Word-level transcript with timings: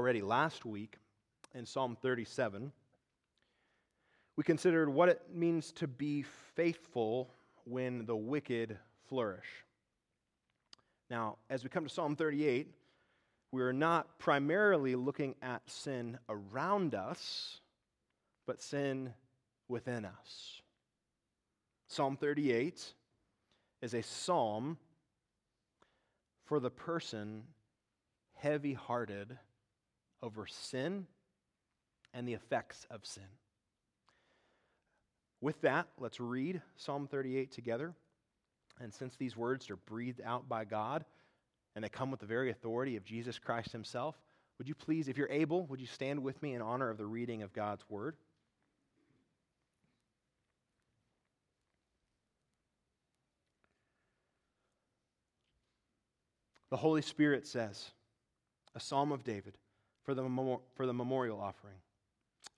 already 0.00 0.22
last 0.22 0.64
week 0.64 0.96
in 1.54 1.66
Psalm 1.66 1.94
37, 2.00 2.72
we 4.34 4.42
considered 4.42 4.88
what 4.88 5.10
it 5.10 5.20
means 5.30 5.72
to 5.72 5.86
be 5.86 6.22
faithful 6.56 7.28
when 7.64 8.06
the 8.06 8.16
wicked 8.16 8.78
flourish. 9.10 9.44
Now, 11.10 11.36
as 11.50 11.62
we 11.62 11.68
come 11.68 11.84
to 11.84 11.90
Psalm 11.90 12.16
38, 12.16 12.72
we 13.52 13.60
are 13.60 13.74
not 13.74 14.18
primarily 14.18 14.94
looking 14.94 15.34
at 15.42 15.60
sin 15.68 16.18
around 16.30 16.94
us, 16.94 17.60
but 18.46 18.62
sin 18.62 19.12
within 19.68 20.06
us. 20.06 20.62
Psalm 21.88 22.16
38 22.16 22.94
is 23.82 23.92
a 23.92 24.02
psalm 24.02 24.78
for 26.46 26.58
the 26.58 26.70
person 26.70 27.42
heavy 28.32 28.72
hearted 28.72 29.36
over 30.22 30.46
sin 30.46 31.06
and 32.12 32.26
the 32.26 32.34
effects 32.34 32.86
of 32.90 33.04
sin. 33.04 33.24
With 35.40 35.60
that, 35.62 35.88
let's 35.98 36.20
read 36.20 36.60
Psalm 36.76 37.06
38 37.06 37.50
together. 37.50 37.94
And 38.80 38.92
since 38.92 39.16
these 39.16 39.36
words 39.36 39.70
are 39.70 39.76
breathed 39.76 40.20
out 40.24 40.48
by 40.48 40.64
God 40.64 41.04
and 41.74 41.84
they 41.84 41.88
come 41.88 42.10
with 42.10 42.20
the 42.20 42.26
very 42.26 42.50
authority 42.50 42.96
of 42.96 43.04
Jesus 43.04 43.38
Christ 43.38 43.72
Himself, 43.72 44.20
would 44.58 44.68
you 44.68 44.74
please, 44.74 45.08
if 45.08 45.16
you're 45.16 45.30
able, 45.30 45.64
would 45.66 45.80
you 45.80 45.86
stand 45.86 46.22
with 46.22 46.42
me 46.42 46.54
in 46.54 46.60
honor 46.60 46.90
of 46.90 46.98
the 46.98 47.06
reading 47.06 47.42
of 47.42 47.52
God's 47.52 47.84
Word? 47.88 48.16
The 56.70 56.76
Holy 56.76 57.02
Spirit 57.02 57.46
says, 57.46 57.90
a 58.74 58.80
psalm 58.80 59.10
of 59.10 59.24
David 59.24 59.54
for 60.10 60.14
the, 60.16 60.58
for 60.74 60.86
the 60.86 60.92
memorial 60.92 61.40
offering. 61.40 61.76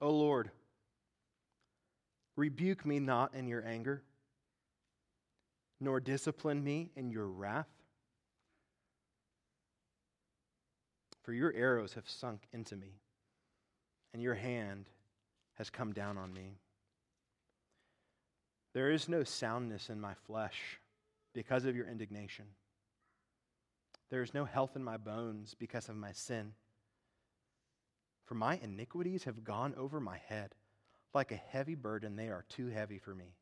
O 0.00 0.10
Lord, 0.10 0.50
rebuke 2.34 2.86
me 2.86 2.98
not 2.98 3.34
in 3.34 3.46
your 3.46 3.62
anger, 3.66 4.02
nor 5.78 6.00
discipline 6.00 6.64
me 6.64 6.92
in 6.96 7.10
your 7.10 7.26
wrath. 7.26 7.68
For 11.24 11.34
your 11.34 11.52
arrows 11.52 11.92
have 11.92 12.08
sunk 12.08 12.40
into 12.54 12.74
me, 12.74 12.94
and 14.14 14.22
your 14.22 14.34
hand 14.34 14.86
has 15.58 15.68
come 15.68 15.92
down 15.92 16.16
on 16.16 16.32
me. 16.32 16.56
There 18.72 18.90
is 18.90 19.10
no 19.10 19.24
soundness 19.24 19.90
in 19.90 20.00
my 20.00 20.14
flesh 20.26 20.80
because 21.34 21.66
of 21.66 21.76
your 21.76 21.86
indignation. 21.86 22.46
There 24.08 24.22
is 24.22 24.32
no 24.32 24.46
health 24.46 24.74
in 24.74 24.82
my 24.82 24.96
bones 24.96 25.54
because 25.58 25.90
of 25.90 25.96
my 25.96 26.12
sin. 26.12 26.54
For 28.24 28.34
my 28.34 28.58
iniquities 28.62 29.24
have 29.24 29.44
gone 29.44 29.74
over 29.76 30.00
my 30.00 30.18
head. 30.28 30.54
Like 31.14 31.32
a 31.32 31.36
heavy 31.36 31.74
burden, 31.74 32.16
they 32.16 32.28
are 32.28 32.44
too 32.48 32.68
heavy 32.68 32.98
for 32.98 33.14
me. 33.14 33.34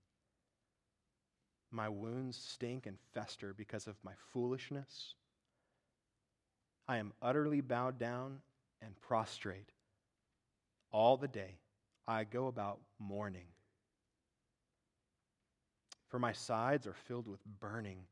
My 1.71 1.89
wounds 1.89 2.37
stink 2.37 2.87
and 2.87 2.99
fester 3.13 3.55
because 3.55 3.87
of 3.87 4.03
my 4.03 4.13
foolishness. 4.33 5.15
I 6.89 6.97
am 6.97 7.13
utterly 7.23 7.61
bowed 7.61 7.99
down 7.99 8.41
and 8.83 9.01
prostrate. 9.01 9.71
All 10.91 11.17
the 11.17 11.29
day 11.29 11.61
I 12.09 12.25
go 12.25 12.49
about 12.49 12.81
mourning. 12.99 13.47
For 16.09 16.19
my 16.19 16.33
sides 16.33 16.89
are 16.89 16.97
filled 17.07 17.29
with 17.29 17.45
burning 17.61 18.07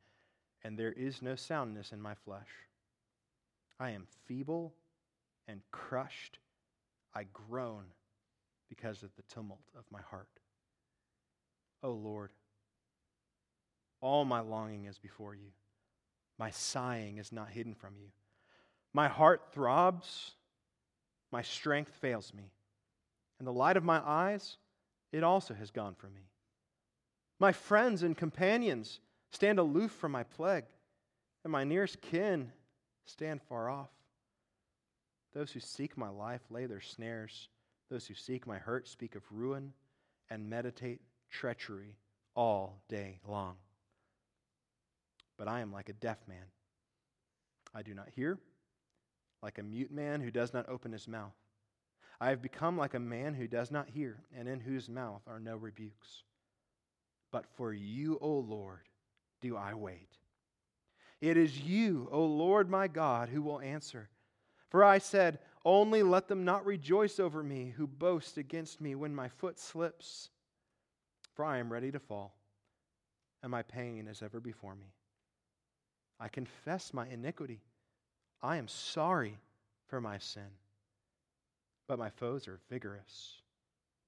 and 0.63 0.79
there 0.79 0.93
is 0.93 1.23
no 1.23 1.35
soundness 1.35 1.93
in 1.93 2.01
my 2.01 2.15
flesh. 2.15 2.49
I 3.81 3.91
am 3.91 4.07
feeble 4.27 4.75
and 5.47 5.61
crushed. 5.71 6.39
I 7.15 7.25
groan 7.33 7.85
because 8.69 9.03
of 9.03 9.15
the 9.17 9.23
tumult 9.23 9.63
of 9.77 9.85
my 9.91 10.01
heart. 10.03 10.29
O 11.83 11.91
oh 11.91 11.93
Lord, 11.93 12.31
all 14.01 14.25
my 14.25 14.41
longing 14.41 14.85
is 14.85 14.99
before 14.99 15.35
you. 15.35 15.51
My 16.39 16.51
sighing 16.51 17.19
is 17.19 17.33
not 17.33 17.51
hidden 17.51 17.75
from 17.75 17.95
you. 17.97 18.09
My 18.93 19.09
heart 19.09 19.53
throbs, 19.53 20.33
my 21.33 21.43
strength 21.43 21.93
fails 22.01 22.33
me, 22.35 22.51
and 23.39 23.47
the 23.47 23.53
light 23.53 23.77
of 23.77 23.85
my 23.85 24.01
eyes, 24.05 24.57
it 25.13 25.25
also 25.25 25.55
has 25.55 25.71
gone 25.71 25.95
from 25.95 26.15
me. 26.15 26.23
My 27.41 27.53
friends 27.53 28.03
and 28.03 28.17
companions, 28.17 29.01
Stand 29.31 29.59
aloof 29.59 29.93
from 29.93 30.13
my 30.13 30.23
plague, 30.23 30.65
and 31.45 31.53
my 31.53 31.65
nearest 31.65 32.01
kin 32.01 32.53
stand 33.05 33.43
far 33.43 33.69
off. 33.69 33.91
Those 35.35 35.53
who 35.53 35.61
seek 35.61 35.97
my 35.97 36.09
life 36.09 36.41
lay 36.51 36.67
their 36.67 36.81
snares. 36.81 37.49
Those 37.91 38.07
who 38.07 38.15
seek 38.15 38.47
my 38.47 38.59
hurt 38.59 38.89
speak 38.89 39.15
of 39.15 39.23
ruin 39.31 39.73
and 40.31 40.49
meditate 40.49 41.01
treachery 41.31 41.97
all 42.35 42.83
day 42.89 43.21
long. 43.27 43.57
But 45.39 45.49
I 45.49 45.61
am 45.61 45.73
like 45.73 45.89
a 45.89 45.95
deaf 45.95 46.19
man. 46.27 46.45
I 47.75 47.83
do 47.83 47.95
not 47.95 48.09
hear, 48.15 48.39
like 49.43 49.59
a 49.59 49.63
mute 49.63 49.93
man 49.93 50.21
who 50.21 50.31
does 50.31 50.53
not 50.53 50.69
open 50.69 50.93
his 50.93 51.07
mouth. 51.07 51.35
I 52.21 52.31
have 52.31 52.43
become 52.43 52.77
like 52.77 52.95
a 52.95 53.01
man 53.01 53.35
who 53.35 53.47
does 53.47 53.71
not 53.71 53.89
hear, 53.89 54.23
and 54.37 54.49
in 54.49 54.61
whose 54.61 54.89
mouth 54.89 55.23
are 55.27 55.39
no 55.39 55.57
rebukes. 55.57 56.25
But 57.31 57.47
for 57.57 57.73
you, 57.73 58.19
O 58.21 58.39
Lord, 58.39 58.89
do 59.41 59.57
I 59.57 59.75
wait. 59.75 60.09
It 61.21 61.37
is 61.37 61.61
you, 61.61 62.09
O 62.11 62.25
Lord 62.25 62.69
my 62.69 62.89
God, 62.89 63.29
who 63.29 63.43
will 63.43 63.61
answer. 63.61 64.09
For 64.71 64.85
I 64.85 64.99
said, 64.99 65.39
Only 65.65 66.03
let 66.03 66.29
them 66.29 66.45
not 66.45 66.67
rejoice 66.67 67.19
over 67.19 67.43
me 67.43 67.73
who 67.77 67.87
boast 67.87 68.37
against 68.37 68.81
me 68.81 68.95
when 68.95 69.15
my 69.15 69.29
foot 69.29 69.59
slips. 69.59 70.31
For 71.35 71.45
I 71.45 71.59
am 71.59 71.73
ready 71.73 71.93
to 71.93 71.99
fall, 71.99 72.35
and 73.43 73.51
my 73.51 73.63
pain 73.63 74.09
is 74.09 74.23
ever 74.23 74.41
before 74.41 74.75
me. 74.75 74.93
I 76.21 76.29
confess 76.29 76.93
my 76.93 77.07
iniquity. 77.07 77.61
I 78.43 78.57
am 78.57 78.69
sorry 78.69 79.39
for 79.87 80.01
my 80.01 80.19
sin. 80.19 80.51
But 81.87 81.99
my 81.99 82.11
foes 82.11 82.49
are 82.49 82.61
vigorous, 82.69 83.41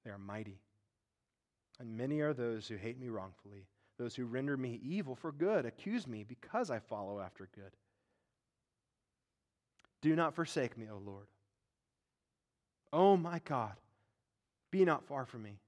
they 0.05 0.11
are 0.11 0.19
mighty. 0.19 0.61
And 1.79 1.97
many 1.97 2.21
are 2.21 2.35
those 2.35 2.69
who 2.69 2.77
hate 2.77 3.01
me 3.01 3.09
wrongfully. 3.09 3.67
Those 3.97 4.15
who 4.15 4.27
render 4.27 4.57
me 4.57 4.81
evil 4.83 5.15
for 5.15 5.33
good 5.33 5.65
accuse 5.65 6.07
me 6.07 6.25
because 6.25 6.71
I 6.71 6.79
follow 6.79 7.21
after 7.21 7.49
good. 7.55 7.73
Do 10.03 10.17
not 10.17 10.35
forsake 10.35 10.79
me, 10.79 10.87
O 10.91 10.99
Lord. 11.05 11.27
O 12.93 13.17
my 13.17 13.41
God, 13.45 13.75
be 14.71 14.85
not 14.85 15.07
far 15.07 15.27
from 15.27 15.43
me. 15.43 15.59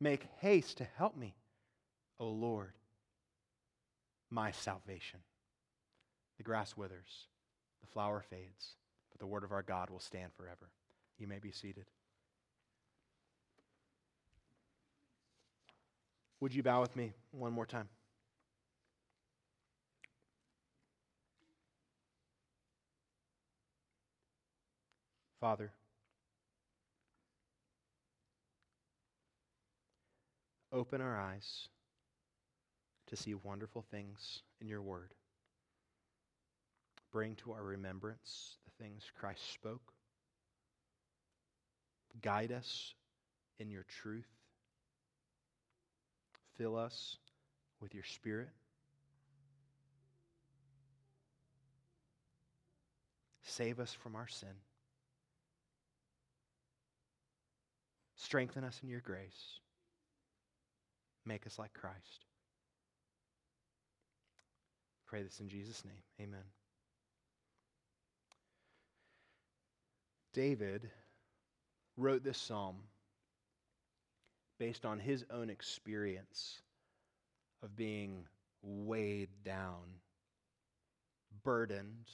Make 0.00 0.26
haste 0.40 0.78
to 0.78 0.86
help 0.96 1.16
me, 1.16 1.34
O 2.18 2.28
Lord, 2.28 2.72
my 4.30 4.50
salvation. 4.50 5.20
The 6.38 6.42
grass 6.42 6.76
withers, 6.76 7.26
the 7.82 7.86
flower 7.86 8.24
fades, 8.28 8.74
but 9.10 9.20
the 9.20 9.26
word 9.26 9.44
of 9.44 9.52
our 9.52 9.62
God 9.62 9.90
will 9.90 10.00
stand 10.00 10.32
forever. 10.32 10.70
You 11.18 11.26
may 11.26 11.38
be 11.38 11.52
seated. 11.52 11.84
Would 16.40 16.54
you 16.54 16.62
bow 16.62 16.80
with 16.80 16.96
me 16.96 17.12
one 17.32 17.52
more 17.52 17.66
time? 17.66 17.88
Father, 25.40 25.72
open 30.70 31.00
our 31.00 31.18
eyes 31.18 31.68
to 33.06 33.16
see 33.16 33.34
wonderful 33.34 33.82
things 33.90 34.42
in 34.60 34.68
your 34.68 34.82
word. 34.82 35.14
Bring 37.10 37.36
to 37.36 37.52
our 37.52 37.62
remembrance 37.62 38.58
the 38.66 38.84
things 38.84 39.02
Christ 39.18 39.40
spoke. 39.54 39.92
Guide 42.20 42.52
us 42.52 42.94
in 43.58 43.70
your 43.70 43.84
truth. 44.02 44.28
Fill 46.58 46.76
us 46.76 47.16
with 47.80 47.94
your 47.94 48.04
Spirit. 48.04 48.50
Save 53.42 53.80
us 53.80 53.92
from 53.92 54.14
our 54.14 54.28
sin. 54.28 54.48
Strengthen 58.30 58.62
us 58.62 58.78
in 58.84 58.88
your 58.88 59.00
grace. 59.00 59.58
Make 61.26 61.48
us 61.48 61.58
like 61.58 61.72
Christ. 61.72 62.26
Pray 65.08 65.24
this 65.24 65.40
in 65.40 65.48
Jesus' 65.48 65.84
name. 65.84 66.28
Amen. 66.28 66.44
David 70.32 70.88
wrote 71.96 72.22
this 72.22 72.38
psalm 72.38 72.76
based 74.60 74.84
on 74.84 75.00
his 75.00 75.24
own 75.32 75.50
experience 75.50 76.60
of 77.64 77.74
being 77.74 78.26
weighed 78.62 79.30
down, 79.44 79.82
burdened, 81.42 82.06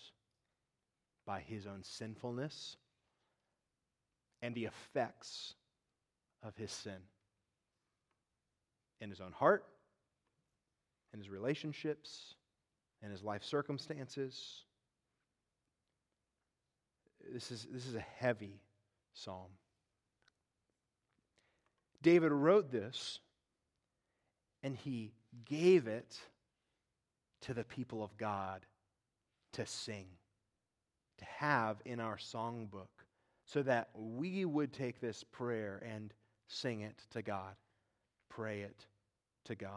by 1.27 1.41
his 1.41 1.67
own 1.67 1.83
sinfulness 1.83 2.79
and 4.41 4.55
the 4.55 4.65
effects 4.65 5.55
of 6.47 6.57
his 6.57 6.71
sin 6.71 6.99
in 9.01 9.11
his 9.11 9.21
own 9.21 9.33
heart, 9.33 9.65
in 11.13 11.19
his 11.19 11.29
relationships, 11.29 12.35
in 13.03 13.11
his 13.11 13.23
life 13.23 13.45
circumstances. 13.45 14.65
This 17.33 17.51
is, 17.51 17.67
this 17.71 17.87
is 17.87 17.95
a 17.95 18.05
heavy 18.19 18.61
psalm. 19.13 19.51
David 22.03 22.33
wrote 22.33 22.71
this 22.71 23.19
and 24.63 24.77
he 24.77 25.13
gave 25.45 25.87
it 25.87 26.19
to 27.43 27.55
the 27.55 27.65
people 27.65 28.03
of 28.03 28.17
God 28.17 28.65
to 29.53 29.67
sing, 29.67 30.07
to 31.19 31.25
have 31.25 31.77
in 31.85 32.01
our 32.01 32.17
songbook, 32.17 32.89
so 33.45 33.63
that 33.63 33.89
we 33.95 34.45
would 34.45 34.73
take 34.73 35.01
this 35.01 35.25
prayer 35.25 35.83
and 35.87 36.13
sing 36.49 36.81
it 36.81 37.03
to 37.13 37.23
God, 37.23 37.55
pray 38.29 38.61
it 38.61 38.87
to 39.45 39.55
God. 39.55 39.71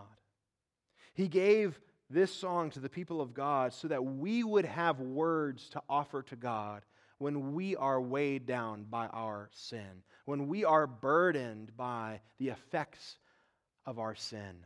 He 1.14 1.28
gave 1.28 1.80
this 2.10 2.34
song 2.34 2.72
to 2.72 2.80
the 2.80 2.90
people 2.90 3.22
of 3.22 3.34
God 3.34 3.74
so 3.74 3.88
that 3.88 4.04
we 4.04 4.44
would 4.44 4.66
have 4.66 5.00
words 5.00 5.70
to 5.70 5.82
offer 5.90 6.24
to 6.24 6.36
God 6.36 6.84
when 7.20 7.54
we 7.54 7.76
are 7.76 8.02
weighed 8.02 8.46
down 8.46 8.86
by 8.90 9.08
our 9.08 9.50
sin, 9.52 10.04
when 10.26 10.48
we 10.48 10.64
are 10.64 10.88
burdened 10.88 11.76
by 11.76 12.22
the 12.38 12.50
effects 12.50 13.18
of 13.86 14.00
our 14.00 14.16
sin 14.16 14.66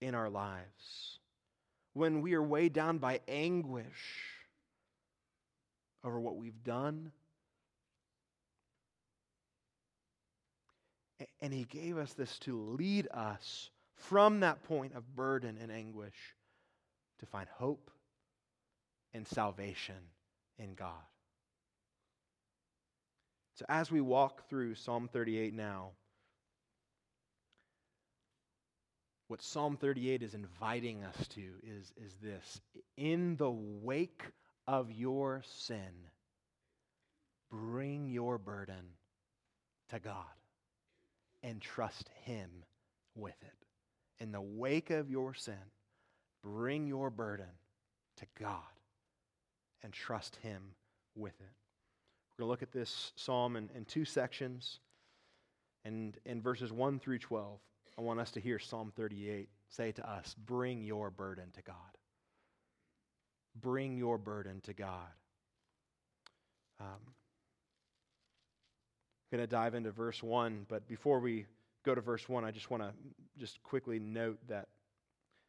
in 0.00 0.14
our 0.14 0.30
lives, 0.30 1.18
when 1.92 2.22
we 2.22 2.34
are 2.34 2.42
weighed 2.42 2.72
down 2.72 2.98
by 2.98 3.20
anguish 3.26 4.34
over 6.04 6.20
what 6.20 6.36
we've 6.36 6.62
done. 6.62 7.10
And 11.40 11.52
He 11.52 11.64
gave 11.64 11.98
us 11.98 12.12
this 12.12 12.38
to 12.40 12.58
lead 12.58 13.08
us 13.12 13.70
from 13.94 14.40
that 14.40 14.62
point 14.64 14.94
of 14.94 15.14
burden 15.14 15.58
and 15.60 15.70
anguish 15.70 16.34
to 17.20 17.26
find 17.26 17.48
hope 17.48 17.90
and 19.12 19.26
salvation 19.26 19.94
in 20.58 20.74
God. 20.74 20.92
So, 23.56 23.64
as 23.68 23.90
we 23.90 24.00
walk 24.00 24.48
through 24.48 24.74
Psalm 24.74 25.08
38 25.12 25.54
now, 25.54 25.90
what 29.28 29.42
Psalm 29.42 29.76
38 29.76 30.22
is 30.22 30.34
inviting 30.34 31.04
us 31.04 31.28
to 31.28 31.40
is, 31.62 31.92
is 31.96 32.14
this 32.20 32.60
In 32.96 33.36
the 33.36 33.50
wake 33.50 34.22
of 34.66 34.90
your 34.90 35.42
sin, 35.46 36.08
bring 37.50 38.08
your 38.08 38.38
burden 38.38 38.84
to 39.90 40.00
God 40.00 40.24
and 41.44 41.60
trust 41.60 42.10
Him 42.24 42.48
with 43.14 43.36
it. 43.42 44.22
In 44.22 44.32
the 44.32 44.40
wake 44.40 44.90
of 44.90 45.10
your 45.10 45.34
sin, 45.34 45.54
bring 46.42 46.88
your 46.88 47.10
burden 47.10 47.46
to 48.16 48.26
God 48.40 48.58
and 49.82 49.92
trust 49.92 50.36
Him 50.36 50.62
with 51.14 51.34
it. 51.40 51.52
We're 52.30 52.44
going 52.44 52.48
to 52.48 52.50
look 52.50 52.62
at 52.62 52.72
this 52.72 53.12
psalm 53.14 53.54
in, 53.54 53.68
in 53.76 53.84
two 53.84 54.04
sections. 54.04 54.80
And 55.84 56.16
in 56.24 56.40
verses 56.40 56.72
1 56.72 56.98
through 56.98 57.18
12, 57.18 57.60
I 57.98 58.00
want 58.00 58.18
us 58.18 58.30
to 58.32 58.40
hear 58.40 58.58
Psalm 58.58 58.92
38 58.96 59.48
say 59.68 59.92
to 59.92 60.10
us, 60.10 60.34
Bring 60.46 60.82
your 60.82 61.10
burden 61.10 61.50
to 61.54 61.62
God. 61.62 61.76
Bring 63.60 63.96
your 63.96 64.18
burden 64.18 64.60
to 64.62 64.72
God. 64.72 65.12
Um, 66.80 67.14
going 69.34 69.42
to 69.42 69.50
dive 69.50 69.74
into 69.74 69.90
verse 69.90 70.22
1, 70.22 70.66
but 70.68 70.86
before 70.86 71.18
we 71.18 71.44
go 71.84 71.92
to 71.92 72.00
verse 72.00 72.28
1, 72.28 72.44
I 72.44 72.52
just 72.52 72.70
want 72.70 72.84
to 72.84 72.92
just 73.36 73.60
quickly 73.64 73.98
note 73.98 74.38
that 74.46 74.68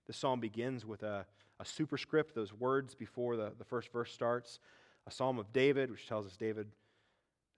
the 0.08 0.14
psalm 0.14 0.40
begins 0.40 0.88
with 0.88 1.04
a, 1.04 1.24
a 1.60 1.66
superscript, 1.66 2.34
those 2.34 2.52
words 2.52 2.96
before 2.96 3.36
the, 3.38 3.52
the 3.60 3.64
first 3.64 3.92
verse 3.94 4.12
starts 4.12 4.58
a 5.06 5.12
psalm 5.12 5.38
of 5.38 5.54
David, 5.54 5.92
which 5.92 6.08
tells 6.08 6.26
us 6.26 6.36
David 6.36 6.66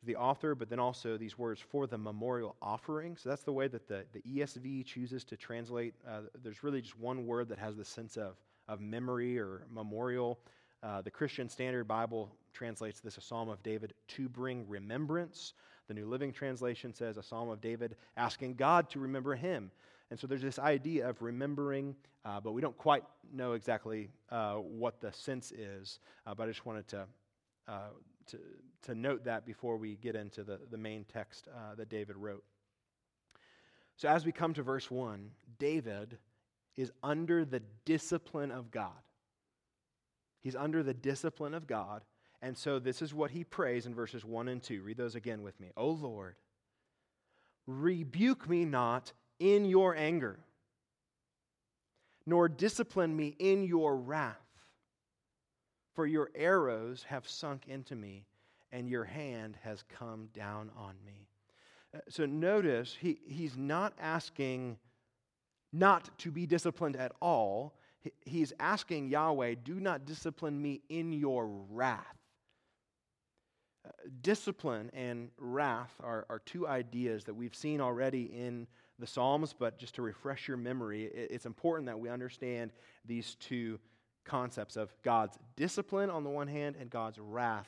is 0.02 0.08
the 0.08 0.18
author, 0.18 0.54
but 0.54 0.70
then 0.70 0.80
also 0.80 1.16
these 1.16 1.38
words 1.38 1.62
for 1.62 1.88
the 1.88 1.98
memorial 1.98 2.58
offering. 2.62 3.16
So 3.16 3.30
that's 3.30 3.44
the 3.44 3.54
way 3.54 3.70
that 3.70 3.88
the, 3.88 4.04
the 4.12 4.22
ESV 4.22 4.84
chooses 4.84 5.24
to 5.24 5.38
translate. 5.38 5.94
Uh, 6.06 6.24
there's 6.44 6.62
really 6.62 6.82
just 6.82 7.00
one 7.00 7.26
word 7.26 7.48
that 7.48 7.58
has 7.58 7.78
the 7.78 7.86
sense 7.86 8.18
of, 8.18 8.36
of 8.68 8.82
memory 8.82 9.40
or 9.40 9.66
memorial. 9.74 10.40
Uh, 10.84 11.02
the 11.02 11.10
Christian 11.10 11.48
Standard 11.48 11.88
Bible 11.88 12.36
translates 12.52 13.00
this 13.00 13.18
a 13.18 13.22
psalm 13.22 13.48
of 13.48 13.64
David 13.64 13.94
to 14.10 14.28
bring 14.28 14.68
remembrance. 14.68 15.54
The 15.88 15.94
New 15.94 16.08
Living 16.08 16.32
Translation 16.32 16.94
says 16.94 17.18
a 17.18 17.24
psalm 17.24 17.50
of 17.50 17.62
David 17.62 17.96
asking 18.16 18.56
God 18.56 18.90
to 18.92 19.00
remember 19.00 19.36
him. 19.36 19.72
And 20.10 20.20
so 20.20 20.28
there's 20.28 20.42
this 20.42 20.60
idea 20.60 21.10
of 21.10 21.22
remembering, 21.22 21.96
uh, 22.26 22.40
but 22.40 22.54
we 22.54 22.62
don't 22.62 22.78
quite 22.78 23.04
know 23.34 23.54
exactly 23.54 24.10
uh, 24.30 24.56
what 24.56 25.02
the 25.02 25.12
sense 25.12 25.52
is. 25.52 26.00
Uh, 26.26 26.34
but 26.34 26.44
I 26.44 26.52
just 26.52 26.66
wanted 26.66 26.88
to 26.90 27.06
uh, 27.68 27.90
to, 28.28 28.40
to 28.84 28.96
note 28.96 29.24
that 29.26 29.46
before 29.46 29.78
we 29.78 29.96
get 29.96 30.16
into 30.16 30.44
the, 30.44 30.60
the 30.70 30.78
main 30.78 31.06
text 31.06 31.48
uh, 31.54 31.76
that 31.76 31.90
David 31.90 32.16
wrote. 32.16 32.44
So, 33.96 34.08
as 34.08 34.26
we 34.26 34.32
come 34.32 34.54
to 34.54 34.64
verse 34.64 34.92
1, 34.92 35.32
David 35.58 36.18
is 36.76 36.92
under 37.02 37.44
the 37.44 37.62
discipline 37.86 38.52
of 38.52 38.70
God. 38.70 38.92
He's 40.42 40.56
under 40.56 40.84
the 40.84 40.94
discipline 40.94 41.54
of 41.54 41.66
God. 41.66 42.04
And 42.42 42.58
so, 42.58 42.78
this 42.80 43.02
is 43.02 43.14
what 43.14 43.32
he 43.32 43.44
prays 43.44 43.86
in 43.86 43.96
verses 43.96 44.24
1 44.24 44.48
and 44.48 44.62
2. 44.62 44.82
Read 44.84 44.98
those 44.98 45.16
again 45.16 45.42
with 45.42 45.60
me. 45.60 45.72
O 45.76 45.90
Lord, 45.90 46.36
rebuke 47.66 48.48
me 48.48 48.64
not 48.64 49.12
in 49.40 49.66
your 49.66 49.96
anger, 49.96 50.40
nor 52.26 52.48
discipline 52.48 53.16
me 53.16 53.36
in 53.40 53.64
your 53.64 53.96
wrath. 53.96 54.36
For 55.96 56.06
your 56.06 56.30
arrows 56.36 57.04
have 57.10 57.28
sunk 57.28 57.64
into 57.68 57.96
me, 57.96 58.26
and 58.72 58.88
your 58.88 59.04
hand 59.04 59.58
has 59.64 59.84
come 59.90 60.30
down 60.32 60.70
on 60.78 60.94
me. 61.04 61.28
Uh, 61.96 62.00
so 62.08 62.28
notice, 62.28 62.96
he, 63.00 63.18
he's 63.28 63.58
not 63.58 63.94
asking 64.00 64.78
not 65.74 66.16
to 66.20 66.32
be 66.32 66.46
disciplined 66.46 66.96
at 66.96 67.14
all. 67.20 67.74
He's 68.22 68.54
asking 68.60 69.10
Yahweh, 69.10 69.56
do 69.64 69.80
not 69.80 70.06
discipline 70.06 70.62
me 70.62 70.82
in 70.90 71.12
your 71.14 71.48
wrath. 71.48 72.18
Discipline 74.22 74.90
and 74.94 75.30
wrath 75.38 75.94
are, 76.02 76.26
are 76.30 76.40
two 76.40 76.68
ideas 76.68 77.26
that 77.26 77.34
we've 77.34 77.56
seen 77.56 77.82
already 77.82 78.24
in 78.24 78.68
the 79.00 79.08
Psalms, 79.08 79.54
but 79.58 79.78
just 79.78 79.96
to 79.96 80.02
refresh 80.02 80.48
your 80.48 80.58
memory, 80.58 81.06
it's 81.06 81.46
important 81.46 81.86
that 81.88 82.00
we 82.00 82.10
understand 82.10 82.72
these 83.06 83.36
two 83.40 83.80
concepts 84.26 84.76
of 84.76 84.94
God's 85.04 85.38
discipline 85.56 86.10
on 86.10 86.24
the 86.24 86.30
one 86.30 86.48
hand 86.48 86.76
and 86.80 86.90
God's 86.90 87.20
wrath 87.20 87.68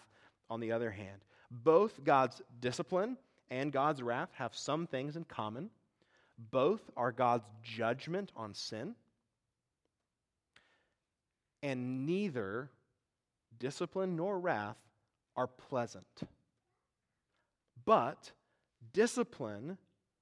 on 0.49 0.59
the 0.59 0.71
other 0.71 0.91
hand. 0.91 1.21
Both 1.51 2.03
God's 2.03 2.41
discipline 2.59 3.17
and 3.49 3.71
God's 3.71 4.01
wrath 4.01 4.29
have 4.33 4.55
some 4.55 4.87
things 4.87 5.15
in 5.15 5.23
common. 5.23 5.69
Both 6.51 6.81
are 6.95 7.11
God's 7.11 7.45
judgment 7.63 8.31
on 8.35 8.53
sin. 8.53 8.95
And 11.61 12.05
neither 12.05 12.69
discipline 13.59 14.15
nor 14.15 14.39
wrath 14.39 14.77
are 15.39 15.47
pleasant. 15.47 16.23
But 17.85 18.29
discipline, 18.91 19.77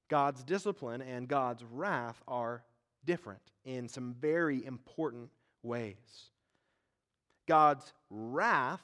God's 0.10 0.44
discipline 0.44 1.02
and 1.02 1.28
God's 1.28 1.64
wrath 1.64 2.22
are 2.28 2.64
different 3.04 3.42
in 3.66 3.90
some 3.90 4.16
very 4.22 4.64
important 4.64 5.32
ways. 5.64 5.96
God's 7.48 7.92
wrath 8.12 8.84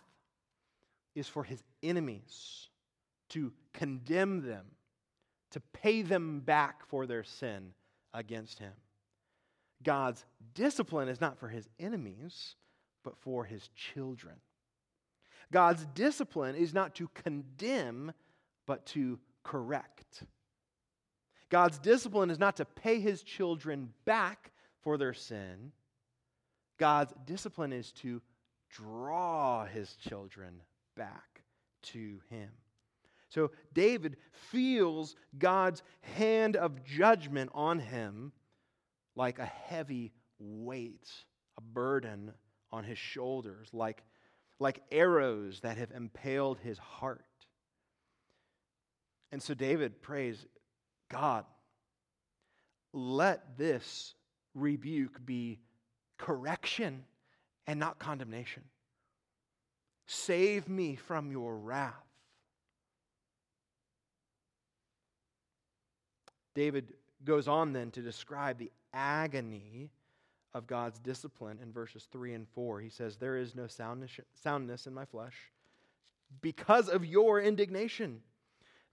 is 1.13 1.27
for 1.27 1.43
his 1.43 1.61
enemies 1.83 2.67
to 3.29 3.53
condemn 3.71 4.41
them, 4.41 4.65
to 5.51 5.59
pay 5.71 6.01
them 6.01 6.39
back 6.39 6.83
for 6.87 7.05
their 7.05 7.23
sin 7.23 7.73
against 8.11 8.57
him. 8.57 8.73
God's 9.83 10.25
discipline 10.55 11.09
is 11.09 11.21
not 11.21 11.37
for 11.37 11.47
his 11.47 11.69
enemies, 11.79 12.55
but 13.03 13.15
for 13.19 13.45
his 13.45 13.69
children. 13.75 14.37
God's 15.53 15.85
discipline 15.93 16.55
is 16.55 16.73
not 16.73 16.95
to 16.95 17.07
condemn, 17.13 18.11
but 18.65 18.87
to 18.87 19.19
correct. 19.43 20.23
God's 21.49 21.77
discipline 21.77 22.31
is 22.31 22.39
not 22.39 22.57
to 22.57 22.65
pay 22.65 22.99
his 22.99 23.21
children 23.21 23.93
back 24.03 24.51
for 24.81 24.97
their 24.97 25.13
sin, 25.13 25.71
God's 26.77 27.13
discipline 27.25 27.71
is 27.71 27.91
to 27.93 28.21
draw 28.69 29.63
his 29.65 29.95
children 29.95 30.61
back 30.97 31.43
to 31.83 32.19
him. 32.29 32.49
So 33.29 33.51
David 33.73 34.17
feels 34.31 35.15
God's 35.37 35.83
hand 36.01 36.55
of 36.55 36.83
judgment 36.83 37.51
on 37.53 37.79
him 37.79 38.33
like 39.15 39.37
a 39.37 39.45
heavy 39.45 40.11
weight, 40.39 41.07
a 41.57 41.61
burden 41.61 42.33
on 42.71 42.83
his 42.83 42.97
shoulders, 42.97 43.69
like 43.71 44.03
like 44.59 44.81
arrows 44.91 45.61
that 45.61 45.77
have 45.77 45.91
impaled 45.91 46.59
his 46.59 46.77
heart. 46.77 47.23
And 49.31 49.41
so 49.41 49.53
David 49.53 50.01
prays, 50.01 50.45
God, 51.09 51.45
let 52.93 53.57
this 53.57 54.13
rebuke 54.53 55.25
be 55.25 55.59
correction 56.17 57.03
and 57.65 57.79
not 57.79 57.99
condemnation. 57.99 58.63
Save 60.07 60.69
me 60.69 60.95
from 60.95 61.31
your 61.31 61.57
wrath. 61.57 61.93
David 66.55 66.93
goes 67.23 67.47
on 67.47 67.73
then 67.73 67.89
to 67.91 68.01
describe 68.01 68.57
the 68.59 68.71
agony 68.93 69.89
of 70.53 70.67
God's 70.67 70.99
discipline 70.99 71.59
in 71.61 71.71
verses 71.71 72.07
3 72.11 72.33
and 72.33 72.47
4. 72.49 72.79
He 72.81 72.89
says, 72.89 73.17
There 73.17 73.37
is 73.37 73.55
no 73.55 73.67
soundness, 73.67 74.11
soundness 74.33 74.87
in 74.87 74.93
my 74.93 75.05
flesh 75.05 75.35
because 76.41 76.89
of 76.89 77.05
your 77.05 77.41
indignation. 77.41 78.21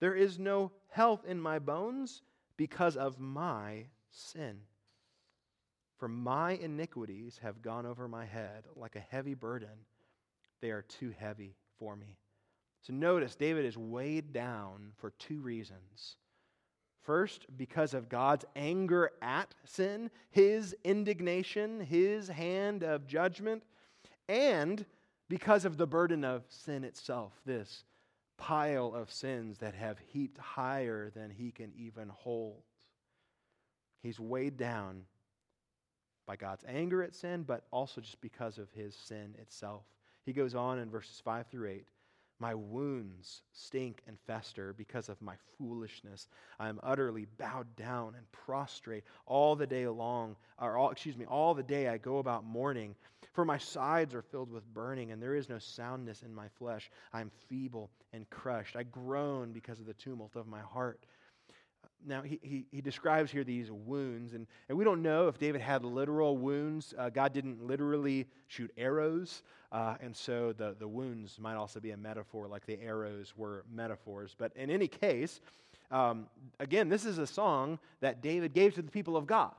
There 0.00 0.14
is 0.14 0.38
no 0.38 0.72
health 0.88 1.24
in 1.26 1.40
my 1.40 1.58
bones 1.58 2.22
because 2.56 2.96
of 2.96 3.18
my 3.18 3.86
sin. 4.10 4.60
For 5.98 6.08
my 6.08 6.52
iniquities 6.52 7.38
have 7.42 7.62
gone 7.62 7.84
over 7.84 8.08
my 8.08 8.24
head 8.24 8.64
like 8.74 8.96
a 8.96 9.00
heavy 9.00 9.34
burden. 9.34 9.84
They 10.60 10.70
are 10.70 10.82
too 10.82 11.12
heavy 11.18 11.56
for 11.78 11.94
me. 11.94 12.16
So 12.82 12.94
notice, 12.94 13.34
David 13.34 13.66
is 13.66 13.76
weighed 13.76 14.32
down 14.32 14.92
for 14.96 15.10
two 15.18 15.40
reasons. 15.40 16.16
First, 17.02 17.46
because 17.56 17.94
of 17.94 18.08
God's 18.08 18.44
anger 18.54 19.10
at 19.22 19.54
sin, 19.64 20.10
his 20.30 20.74
indignation, 20.84 21.80
his 21.80 22.28
hand 22.28 22.82
of 22.82 23.06
judgment, 23.06 23.62
and 24.28 24.84
because 25.28 25.64
of 25.64 25.76
the 25.76 25.86
burden 25.86 26.24
of 26.24 26.44
sin 26.48 26.84
itself, 26.84 27.32
this 27.46 27.84
pile 28.36 28.94
of 28.94 29.10
sins 29.12 29.58
that 29.58 29.74
have 29.74 29.98
heaped 29.98 30.38
higher 30.38 31.10
than 31.10 31.30
he 31.30 31.50
can 31.50 31.72
even 31.76 32.08
hold. 32.08 32.62
He's 34.02 34.18
weighed 34.18 34.56
down 34.56 35.02
by 36.26 36.36
God's 36.36 36.64
anger 36.66 37.02
at 37.02 37.14
sin, 37.14 37.42
but 37.42 37.64
also 37.70 38.00
just 38.00 38.20
because 38.20 38.58
of 38.58 38.70
his 38.72 38.94
sin 38.94 39.34
itself. 39.38 39.82
He 40.24 40.32
goes 40.32 40.54
on 40.54 40.78
in 40.78 40.90
verses 40.90 41.20
5 41.24 41.46
through 41.48 41.68
8 41.68 41.86
My 42.40 42.54
wounds 42.54 43.42
stink 43.52 44.02
and 44.06 44.18
fester 44.26 44.72
because 44.72 45.10
of 45.10 45.20
my 45.20 45.34
foolishness. 45.58 46.26
I 46.58 46.70
am 46.70 46.80
utterly 46.82 47.26
bowed 47.36 47.76
down 47.76 48.14
and 48.16 48.32
prostrate 48.32 49.04
all 49.26 49.54
the 49.54 49.66
day 49.66 49.86
long, 49.86 50.36
or 50.58 50.78
all, 50.78 50.90
excuse 50.90 51.18
me, 51.18 51.26
all 51.26 51.52
the 51.52 51.62
day 51.62 51.88
I 51.88 51.98
go 51.98 52.16
about 52.18 52.44
mourning. 52.44 52.96
For 53.34 53.44
my 53.44 53.58
sides 53.58 54.14
are 54.14 54.22
filled 54.22 54.50
with 54.50 54.72
burning, 54.72 55.12
and 55.12 55.22
there 55.22 55.34
is 55.34 55.50
no 55.50 55.58
soundness 55.58 56.22
in 56.22 56.34
my 56.34 56.48
flesh. 56.58 56.90
I 57.12 57.20
am 57.20 57.30
feeble 57.48 57.90
and 58.14 58.28
crushed. 58.30 58.74
I 58.74 58.84
groan 58.84 59.52
because 59.52 59.78
of 59.78 59.86
the 59.86 59.94
tumult 59.94 60.34
of 60.34 60.46
my 60.46 60.60
heart. 60.60 61.04
Now, 62.06 62.22
he, 62.22 62.38
he, 62.42 62.66
he, 62.70 62.80
describes 62.80 63.30
here 63.30 63.44
these 63.44 63.70
wounds, 63.70 64.32
and, 64.32 64.46
and 64.68 64.78
we 64.78 64.84
don't 64.84 65.02
know 65.02 65.28
if 65.28 65.38
David 65.38 65.60
had 65.60 65.84
literal 65.84 66.36
wounds. 66.36 66.94
Uh, 66.96 67.10
God 67.10 67.32
didn't 67.32 67.62
literally 67.62 68.26
shoot 68.48 68.70
arrows, 68.76 69.42
uh, 69.70 69.96
and 70.00 70.16
so 70.16 70.52
the, 70.52 70.74
the 70.78 70.88
wounds 70.88 71.38
might 71.38 71.56
also 71.56 71.80
be 71.80 71.90
a 71.90 71.96
metaphor, 71.96 72.48
like 72.48 72.64
the 72.66 72.80
arrows 72.80 73.34
were 73.36 73.64
metaphors. 73.72 74.34
But 74.36 74.52
in 74.56 74.70
any 74.70 74.88
case, 74.88 75.40
um, 75.90 76.26
again, 76.58 76.88
this 76.88 77.04
is 77.04 77.18
a 77.18 77.26
song 77.26 77.78
that 78.00 78.22
David 78.22 78.52
gave 78.52 78.74
to 78.74 78.82
the 78.82 78.90
people 78.90 79.16
of 79.16 79.26
God. 79.26 79.54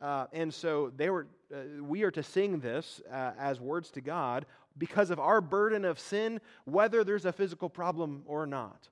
Uh, 0.00 0.26
and 0.32 0.52
so 0.52 0.92
they 0.96 1.10
were, 1.10 1.26
uh, 1.52 1.82
we 1.82 2.02
are 2.02 2.10
to 2.10 2.22
sing 2.22 2.60
this 2.60 3.00
uh, 3.10 3.32
as 3.38 3.60
words 3.60 3.90
to 3.92 4.00
God 4.00 4.46
because 4.76 5.10
of 5.10 5.18
our 5.18 5.40
burden 5.40 5.84
of 5.84 5.98
sin, 5.98 6.40
whether 6.64 7.02
there's 7.02 7.24
a 7.24 7.32
physical 7.32 7.68
problem 7.68 8.22
or 8.26 8.46
not. 8.46 8.88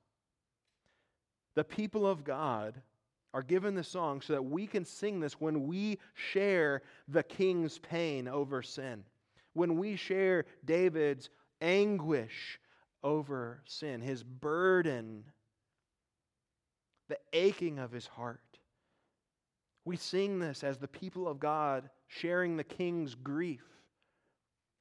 The 1.56 1.64
people 1.64 2.06
of 2.06 2.22
God 2.22 2.80
are 3.34 3.42
given 3.42 3.74
the 3.74 3.82
song 3.82 4.20
so 4.20 4.34
that 4.34 4.42
we 4.42 4.66
can 4.66 4.84
sing 4.84 5.20
this 5.20 5.40
when 5.40 5.66
we 5.66 5.98
share 6.14 6.82
the 7.08 7.22
king's 7.22 7.78
pain 7.78 8.28
over 8.28 8.62
sin, 8.62 9.04
when 9.54 9.76
we 9.76 9.96
share 9.96 10.44
David's 10.64 11.30
anguish 11.60 12.60
over 13.02 13.62
sin, 13.64 14.00
his 14.00 14.22
burden, 14.22 15.24
the 17.08 17.18
aching 17.32 17.78
of 17.78 17.90
his 17.90 18.06
heart. 18.06 18.40
We 19.84 19.96
sing 19.96 20.38
this 20.38 20.62
as 20.62 20.78
the 20.78 20.88
people 20.88 21.26
of 21.26 21.40
God 21.40 21.88
sharing 22.08 22.56
the 22.56 22.64
king's 22.64 23.14
grief 23.14 23.64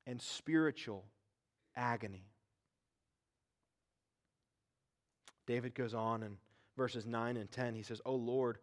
and 0.08 0.22
spiritual 0.22 1.06
agony. 1.76 2.26
David 5.46 5.76
goes 5.76 5.94
on 5.94 6.24
and 6.24 6.38
verses 6.76 7.06
9 7.06 7.38
and 7.38 7.52
10, 7.52 7.76
he 7.76 7.84
says, 7.84 8.02
O 8.06 8.16
Lord, 8.16 8.58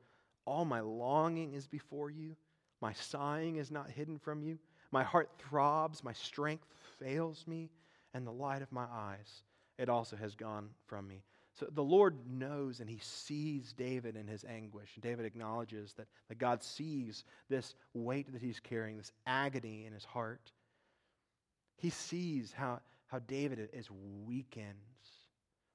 all 0.45 0.65
my 0.65 0.81
longing 0.81 1.55
is 1.55 1.67
before 1.67 2.11
you. 2.11 2.37
My 2.81 2.93
sighing 2.93 3.57
is 3.57 3.71
not 3.71 3.91
hidden 3.91 4.19
from 4.19 4.43
you. 4.43 4.59
My 4.91 5.05
heart 5.05 5.31
throbs, 5.39 6.05
my 6.05 6.13
strength 6.13 6.67
fails 6.99 7.45
me, 7.47 7.71
and 8.13 8.27
the 8.27 8.33
light 8.33 8.63
of 8.63 8.73
my 8.73 8.85
eyes, 8.93 9.43
it 9.79 9.89
also 9.89 10.17
has 10.17 10.35
gone 10.35 10.69
from 10.87 11.09
me. 11.09 11.23
So 11.55 11.67
the 11.71 11.83
Lord 11.83 12.17
knows 12.31 12.81
and 12.81 12.89
he 12.89 12.99
sees 13.03 13.75
David 13.75 14.17
in 14.17 14.27
his 14.27 14.45
anguish. 14.45 14.91
David 15.01 15.27
acknowledges 15.27 15.93
that, 15.95 16.07
that 16.29 16.39
God 16.39 16.63
sees 16.63 17.25
this 17.51 17.75
weight 17.93 18.33
that 18.33 18.41
he's 18.41 18.61
carrying, 18.61 18.97
this 18.97 19.13
agony 19.27 19.85
in 19.87 19.93
his 19.93 20.05
heart. 20.05 20.51
He 21.77 21.91
sees 21.91 22.53
how, 22.57 22.81
how 23.09 23.19
David 23.19 23.69
is 23.73 23.91
weakened 24.25 24.79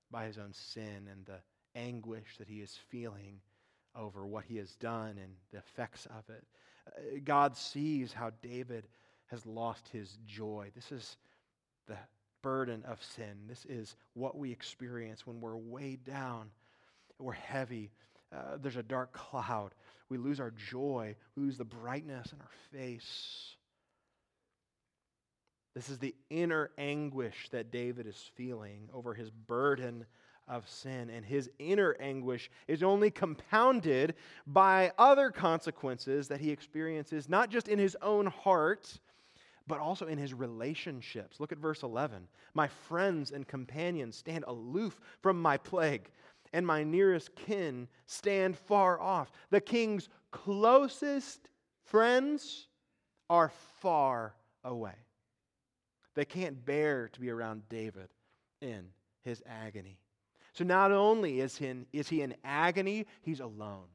by 0.10 0.26
his 0.26 0.40
own 0.40 0.54
sin 0.54 1.08
and 1.12 1.26
the 1.26 1.40
anguish 1.78 2.38
that 2.38 2.48
he 2.48 2.62
is 2.62 2.78
feeling 2.90 3.40
over 3.96 4.26
what 4.26 4.46
he 4.46 4.58
has 4.58 4.76
done 4.76 5.18
and 5.22 5.34
the 5.52 5.58
effects 5.58 6.06
of 6.08 6.30
it. 6.30 6.44
Uh, 6.88 7.20
God 7.24 7.56
sees 7.56 8.14
how 8.14 8.32
David 8.42 8.88
has 9.28 9.46
lost 9.46 9.88
his 9.90 10.18
joy. 10.26 10.72
This 10.76 10.92
is 10.92 11.18
the 11.88 11.98
burden 12.42 12.84
of 12.88 13.04
sin. 13.04 13.36
This 13.48 13.66
is 13.66 13.96
what 14.14 14.38
we 14.38 14.52
experience 14.52 15.26
when 15.26 15.42
we're 15.42 15.58
weighed 15.58 16.04
down, 16.04 16.50
we're 17.20 17.34
heavy. 17.34 17.92
Uh, 18.34 18.58
there's 18.62 18.76
a 18.76 18.84
dark 18.84 19.14
cloud. 19.14 19.74
We 20.10 20.18
lose 20.18 20.40
our 20.40 20.52
joy, 20.52 21.16
we 21.36 21.44
lose 21.44 21.58
the 21.58 21.66
brightness 21.66 22.32
in 22.32 22.40
our 22.40 22.52
face. 22.72 23.56
This 25.76 25.90
is 25.90 26.00
the 26.00 26.16
inner 26.30 26.72
anguish 26.78 27.50
that 27.52 27.72
David 27.72 28.08
is 28.08 28.32
feeling 28.36 28.90
over 28.94 29.14
his 29.14 29.30
burden 29.30 30.06
of 30.48 30.68
sin. 30.70 31.10
And 31.10 31.26
his 31.26 31.50
inner 31.60 31.96
anguish 32.00 32.50
is 32.68 32.84
only 32.84 33.12
compounded 33.12 34.16
by 34.46 34.92
other 34.98 35.32
consequences 35.32 36.28
that 36.28 36.40
he 36.40 36.52
experiences, 36.52 37.30
not 37.30 37.50
just 37.50 37.68
in 37.68 37.80
his 37.80 37.98
own 38.02 38.28
heart, 38.28 39.00
but 39.68 39.80
also 39.80 40.08
in 40.08 40.18
his 40.18 40.34
relationships. 40.34 41.40
Look 41.40 41.52
at 41.52 41.58
verse 41.58 41.84
11. 41.84 42.28
My 42.54 42.68
friends 42.68 43.32
and 43.32 43.48
companions 43.48 44.16
stand 44.16 44.46
aloof 44.48 45.00
from 45.22 45.42
my 45.42 45.58
plague, 45.58 46.10
and 46.54 46.66
my 46.66 46.84
nearest 46.84 47.36
kin 47.36 47.88
stand 48.06 48.58
far 48.58 49.00
off. 49.02 49.32
The 49.50 49.62
king's 49.62 50.10
closest 50.32 51.50
friends 51.84 52.68
are 53.30 53.52
far 53.82 54.36
away. 54.64 54.96
They 56.16 56.26
can't 56.26 56.66
bear 56.66 57.10
to 57.10 57.20
be 57.20 57.30
around 57.30 57.68
David 57.70 58.10
in 58.62 58.88
his 59.22 59.44
agony. 59.46 60.00
So 60.58 60.64
not 60.64 60.92
only 60.92 61.40
is 61.40 61.56
he 61.56 61.68
in, 61.68 61.86
is 61.94 62.10
he 62.10 62.24
in 62.24 62.34
agony, 62.44 63.06
he's 63.22 63.42
alone. 63.42 63.86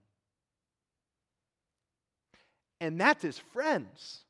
And 2.81 3.00
that's 3.00 3.21
his 3.21 3.37
friends. 3.37 4.21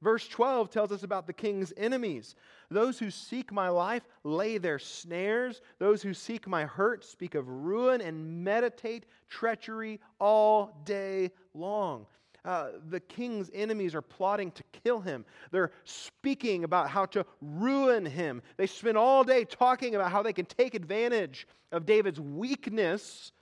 Verse 0.00 0.28
12 0.28 0.70
tells 0.70 0.92
us 0.92 1.02
about 1.02 1.26
the 1.26 1.32
king's 1.32 1.72
enemies. 1.76 2.36
Those 2.70 3.00
who 3.00 3.10
seek 3.10 3.50
my 3.50 3.68
life 3.68 4.04
lay 4.22 4.58
their 4.58 4.78
snares. 4.78 5.60
Those 5.80 6.02
who 6.02 6.14
seek 6.14 6.46
my 6.46 6.66
hurt 6.66 7.04
speak 7.04 7.34
of 7.34 7.48
ruin 7.48 8.00
and 8.00 8.44
meditate 8.44 9.06
treachery 9.28 9.98
all 10.20 10.80
day 10.84 11.32
long 11.52 12.06
uh, 12.44 12.68
the 12.88 13.00
king's 13.00 13.50
enemies 13.54 13.94
are 13.94 14.02
plotting 14.02 14.50
to 14.52 14.64
kill 14.84 15.00
him. 15.00 15.24
They're 15.52 15.72
speaking 15.84 16.64
about 16.64 16.90
how 16.90 17.06
to 17.06 17.24
ruin 17.40 18.04
him. 18.04 18.42
They 18.56 18.66
spend 18.66 18.96
all 18.96 19.22
day 19.22 19.44
talking 19.44 19.94
about 19.94 20.10
how 20.10 20.22
they 20.22 20.32
can 20.32 20.46
take 20.46 20.74
advantage 20.74 21.46
of 21.70 21.86
David's 21.86 22.20
weakness 22.20 23.32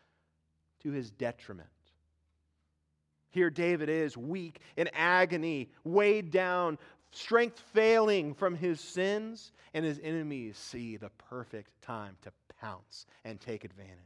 to 0.83 0.91
his 0.91 1.11
detriment. 1.11 1.69
Here, 3.31 3.49
David 3.49 3.89
is 3.89 4.17
weak 4.17 4.61
in 4.77 4.91
agony, 4.93 5.71
weighed 5.85 6.31
down, 6.31 6.79
strength 7.13 7.63
failing 7.73 8.35
from 8.35 8.55
his 8.55 8.81
sins, 8.81 9.53
and 9.73 9.85
his 9.85 10.01
enemies 10.03 10.59
see 10.59 10.97
the 10.97 11.11
perfect 11.31 11.81
time 11.81 12.17
to 12.23 12.33
pounce 12.61 13.07
and 13.25 13.41
take 13.41 13.65
advantage. 13.65 13.97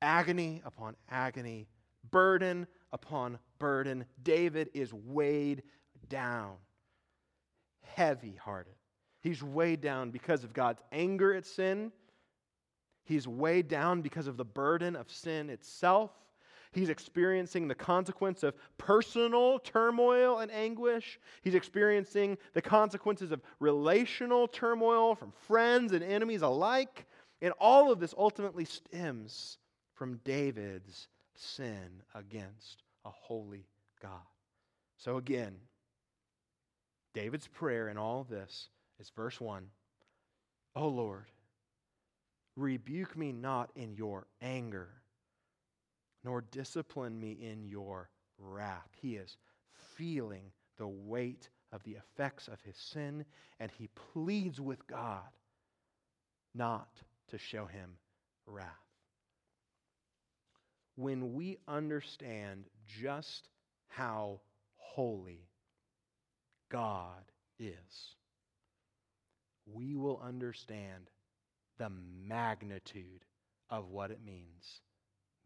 Agony 0.00 0.62
upon 0.64 0.94
agony 1.10 1.66
burden 2.10 2.66
upon 2.92 3.38
burden. 3.58 4.04
David 4.22 4.70
is 4.74 4.92
weighed 4.92 5.62
down. 6.08 6.56
heavy 7.94 8.34
hearted. 8.34 8.74
He's 9.20 9.42
weighed 9.42 9.80
down 9.80 10.10
because 10.10 10.44
of 10.44 10.52
God's 10.52 10.82
anger 10.92 11.32
at 11.34 11.46
sin. 11.46 11.92
He's 13.04 13.28
weighed 13.28 13.68
down 13.68 14.02
because 14.02 14.26
of 14.26 14.36
the 14.36 14.44
burden 14.44 14.96
of 14.96 15.10
sin 15.10 15.48
itself. 15.48 16.10
He's 16.72 16.88
experiencing 16.88 17.68
the 17.68 17.74
consequence 17.74 18.42
of 18.42 18.54
personal 18.78 19.60
turmoil 19.60 20.40
and 20.40 20.50
anguish. 20.50 21.20
He's 21.42 21.54
experiencing 21.54 22.36
the 22.52 22.62
consequences 22.62 23.30
of 23.30 23.42
relational 23.60 24.48
turmoil 24.48 25.14
from 25.14 25.32
friends 25.46 25.92
and 25.92 26.02
enemies 26.02 26.42
alike. 26.42 27.06
And 27.40 27.52
all 27.60 27.92
of 27.92 28.00
this 28.00 28.14
ultimately 28.18 28.64
stems 28.64 29.58
from 29.94 30.16
David's 30.24 31.08
sin 31.36 32.02
against 32.14 32.82
a 33.04 33.10
holy 33.10 33.66
God. 34.00 34.10
So, 34.98 35.16
again, 35.16 35.56
David's 37.12 37.46
prayer 37.46 37.88
in 37.88 37.96
all 37.96 38.24
this 38.24 38.68
is 39.00 39.10
verse 39.14 39.40
1 39.40 39.66
O 40.76 40.88
Lord, 40.88 41.30
rebuke 42.56 43.16
me 43.16 43.32
not 43.32 43.70
in 43.76 43.94
your 43.94 44.26
anger, 44.42 44.88
nor 46.24 46.40
discipline 46.40 47.18
me 47.18 47.32
in 47.32 47.64
your 47.64 48.10
wrath. 48.38 48.88
He 49.00 49.16
is 49.16 49.36
feeling 49.96 50.50
the 50.76 50.88
weight 50.88 51.48
of 51.72 51.82
the 51.84 51.92
effects 51.92 52.48
of 52.48 52.60
his 52.62 52.76
sin, 52.76 53.24
and 53.60 53.70
he 53.70 53.88
pleads 54.12 54.60
with 54.60 54.86
God 54.86 55.22
not 56.54 56.88
to 57.28 57.38
show 57.38 57.66
him 57.66 57.90
wrath. 58.46 58.83
When 60.96 61.34
we 61.34 61.58
understand 61.66 62.64
just 62.86 63.48
how 63.88 64.40
holy 64.76 65.48
God 66.70 67.24
is, 67.58 68.14
we 69.66 69.96
will 69.96 70.20
understand 70.24 71.10
the 71.78 71.90
magnitude 72.26 73.24
of 73.70 73.88
what 73.88 74.10
it 74.10 74.20
means 74.24 74.80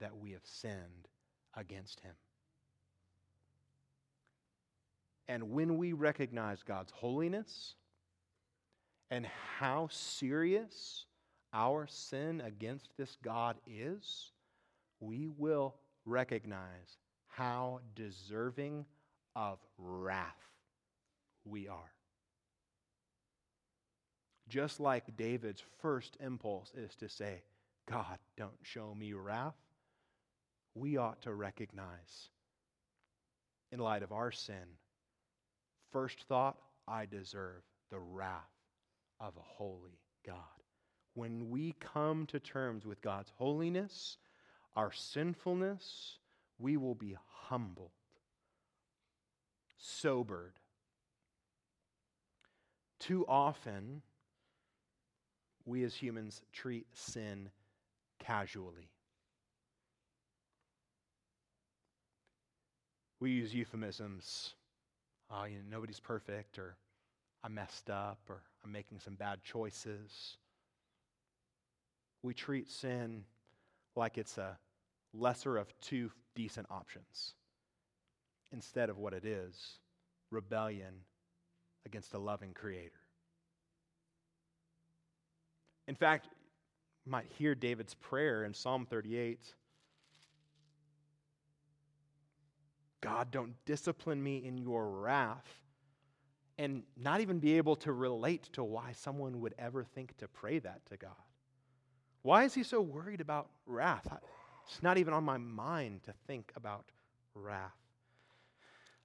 that 0.00 0.16
we 0.16 0.32
have 0.32 0.44
sinned 0.44 1.08
against 1.56 2.00
Him. 2.00 2.14
And 5.28 5.50
when 5.50 5.76
we 5.76 5.92
recognize 5.92 6.62
God's 6.62 6.90
holiness 6.90 7.74
and 9.10 9.26
how 9.58 9.88
serious 9.90 11.06
our 11.52 11.86
sin 11.86 12.40
against 12.40 12.90
this 12.96 13.16
God 13.22 13.56
is, 13.66 14.32
we 15.00 15.28
will 15.28 15.74
recognize 16.04 16.98
how 17.26 17.80
deserving 17.94 18.84
of 19.36 19.58
wrath 19.76 20.34
we 21.44 21.68
are. 21.68 21.92
Just 24.48 24.80
like 24.80 25.16
David's 25.16 25.62
first 25.80 26.16
impulse 26.20 26.72
is 26.74 26.94
to 26.96 27.08
say, 27.08 27.42
God, 27.88 28.18
don't 28.36 28.58
show 28.62 28.94
me 28.94 29.12
wrath, 29.12 29.54
we 30.74 30.96
ought 30.96 31.22
to 31.22 31.34
recognize, 31.34 32.30
in 33.72 33.78
light 33.78 34.02
of 34.02 34.12
our 34.12 34.32
sin, 34.32 34.76
first 35.92 36.24
thought, 36.28 36.58
I 36.86 37.06
deserve 37.06 37.62
the 37.90 37.98
wrath 37.98 38.50
of 39.20 39.36
a 39.36 39.42
holy 39.42 39.98
God. 40.26 40.36
When 41.14 41.50
we 41.50 41.74
come 41.80 42.26
to 42.26 42.40
terms 42.40 42.86
with 42.86 43.02
God's 43.02 43.32
holiness, 43.36 44.16
our 44.78 44.92
sinfulness, 44.92 46.18
we 46.56 46.76
will 46.76 46.94
be 46.94 47.16
humbled, 47.48 47.90
sobered. 49.76 50.52
Too 53.00 53.26
often, 53.26 54.02
we 55.66 55.82
as 55.82 55.96
humans 55.96 56.42
treat 56.52 56.86
sin 56.94 57.50
casually. 58.20 58.88
We 63.18 63.32
use 63.32 63.52
euphemisms. 63.52 64.54
Uh, 65.28 65.46
you 65.46 65.56
know, 65.56 65.62
nobody's 65.68 65.98
perfect, 65.98 66.56
or 66.56 66.76
I 67.42 67.48
messed 67.48 67.90
up, 67.90 68.20
or 68.28 68.42
I'm 68.64 68.70
making 68.70 69.00
some 69.00 69.14
bad 69.14 69.42
choices. 69.42 70.36
We 72.22 72.32
treat 72.32 72.70
sin 72.70 73.24
like 73.96 74.18
it's 74.18 74.38
a 74.38 74.56
lesser 75.14 75.56
of 75.56 75.72
two 75.80 76.10
decent 76.34 76.66
options 76.70 77.34
instead 78.52 78.90
of 78.90 78.98
what 78.98 79.12
it 79.12 79.24
is 79.24 79.78
rebellion 80.30 80.94
against 81.86 82.14
a 82.14 82.18
loving 82.18 82.52
creator. 82.52 83.00
In 85.86 85.94
fact, 85.94 86.28
you 87.06 87.12
might 87.12 87.26
hear 87.38 87.54
David's 87.54 87.94
prayer 87.94 88.44
in 88.44 88.52
Psalm 88.52 88.86
38 88.86 89.54
God, 93.00 93.30
don't 93.30 93.54
discipline 93.64 94.22
me 94.22 94.44
in 94.44 94.58
your 94.58 94.88
wrath, 94.88 95.46
and 96.58 96.82
not 96.96 97.20
even 97.20 97.38
be 97.38 97.56
able 97.56 97.76
to 97.76 97.92
relate 97.92 98.52
to 98.54 98.64
why 98.64 98.92
someone 98.92 99.40
would 99.40 99.54
ever 99.56 99.84
think 99.84 100.16
to 100.18 100.26
pray 100.26 100.58
that 100.58 100.84
to 100.86 100.96
God. 100.96 101.12
Why 102.22 102.44
is 102.44 102.54
he 102.54 102.64
so 102.64 102.80
worried 102.80 103.20
about 103.20 103.48
wrath? 103.66 104.08
It's 104.68 104.82
not 104.82 104.98
even 104.98 105.14
on 105.14 105.24
my 105.24 105.38
mind 105.38 106.02
to 106.04 106.12
think 106.26 106.52
about 106.54 106.84
wrath. 107.34 107.72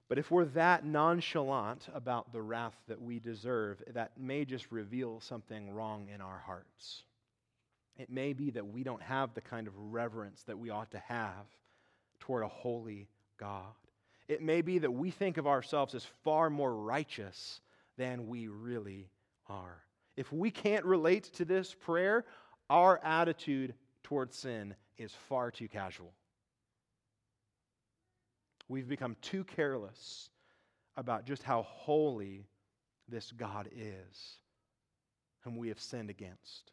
But 0.08 0.18
if 0.18 0.30
we're 0.30 0.44
that 0.46 0.84
nonchalant 0.84 1.88
about 1.94 2.32
the 2.32 2.42
wrath 2.42 2.76
that 2.88 3.00
we 3.00 3.18
deserve, 3.18 3.82
that 3.94 4.12
may 4.18 4.44
just 4.44 4.70
reveal 4.70 5.20
something 5.20 5.72
wrong 5.72 6.08
in 6.14 6.20
our 6.20 6.42
hearts. 6.44 7.04
It 7.96 8.10
may 8.10 8.34
be 8.34 8.50
that 8.50 8.66
we 8.66 8.82
don't 8.82 9.02
have 9.02 9.32
the 9.34 9.40
kind 9.40 9.66
of 9.66 9.72
reverence 9.76 10.42
that 10.42 10.58
we 10.58 10.68
ought 10.68 10.90
to 10.90 10.98
have 10.98 11.46
toward 12.20 12.42
a 12.42 12.48
holy 12.48 13.08
God. 13.38 13.74
It 14.28 14.42
may 14.42 14.60
be 14.60 14.78
that 14.78 14.92
we 14.92 15.10
think 15.10 15.38
of 15.38 15.46
ourselves 15.46 15.94
as 15.94 16.04
far 16.22 16.50
more 16.50 16.74
righteous 16.74 17.60
than 17.96 18.28
we 18.28 18.48
really 18.48 19.08
are. 19.48 19.82
If 20.16 20.32
we 20.32 20.50
can't 20.50 20.84
relate 20.84 21.24
to 21.34 21.44
this 21.44 21.74
prayer, 21.74 22.24
our 22.68 22.98
attitude 23.02 23.74
toward 24.02 24.32
sin 24.32 24.74
is 24.98 25.12
far 25.28 25.50
too 25.50 25.68
casual. 25.68 26.12
We've 28.68 28.88
become 28.88 29.16
too 29.20 29.44
careless 29.44 30.30
about 30.96 31.26
just 31.26 31.42
how 31.42 31.62
holy 31.62 32.46
this 33.08 33.32
God 33.32 33.68
is, 33.74 34.38
whom 35.40 35.56
we 35.56 35.68
have 35.68 35.80
sinned 35.80 36.10
against. 36.10 36.72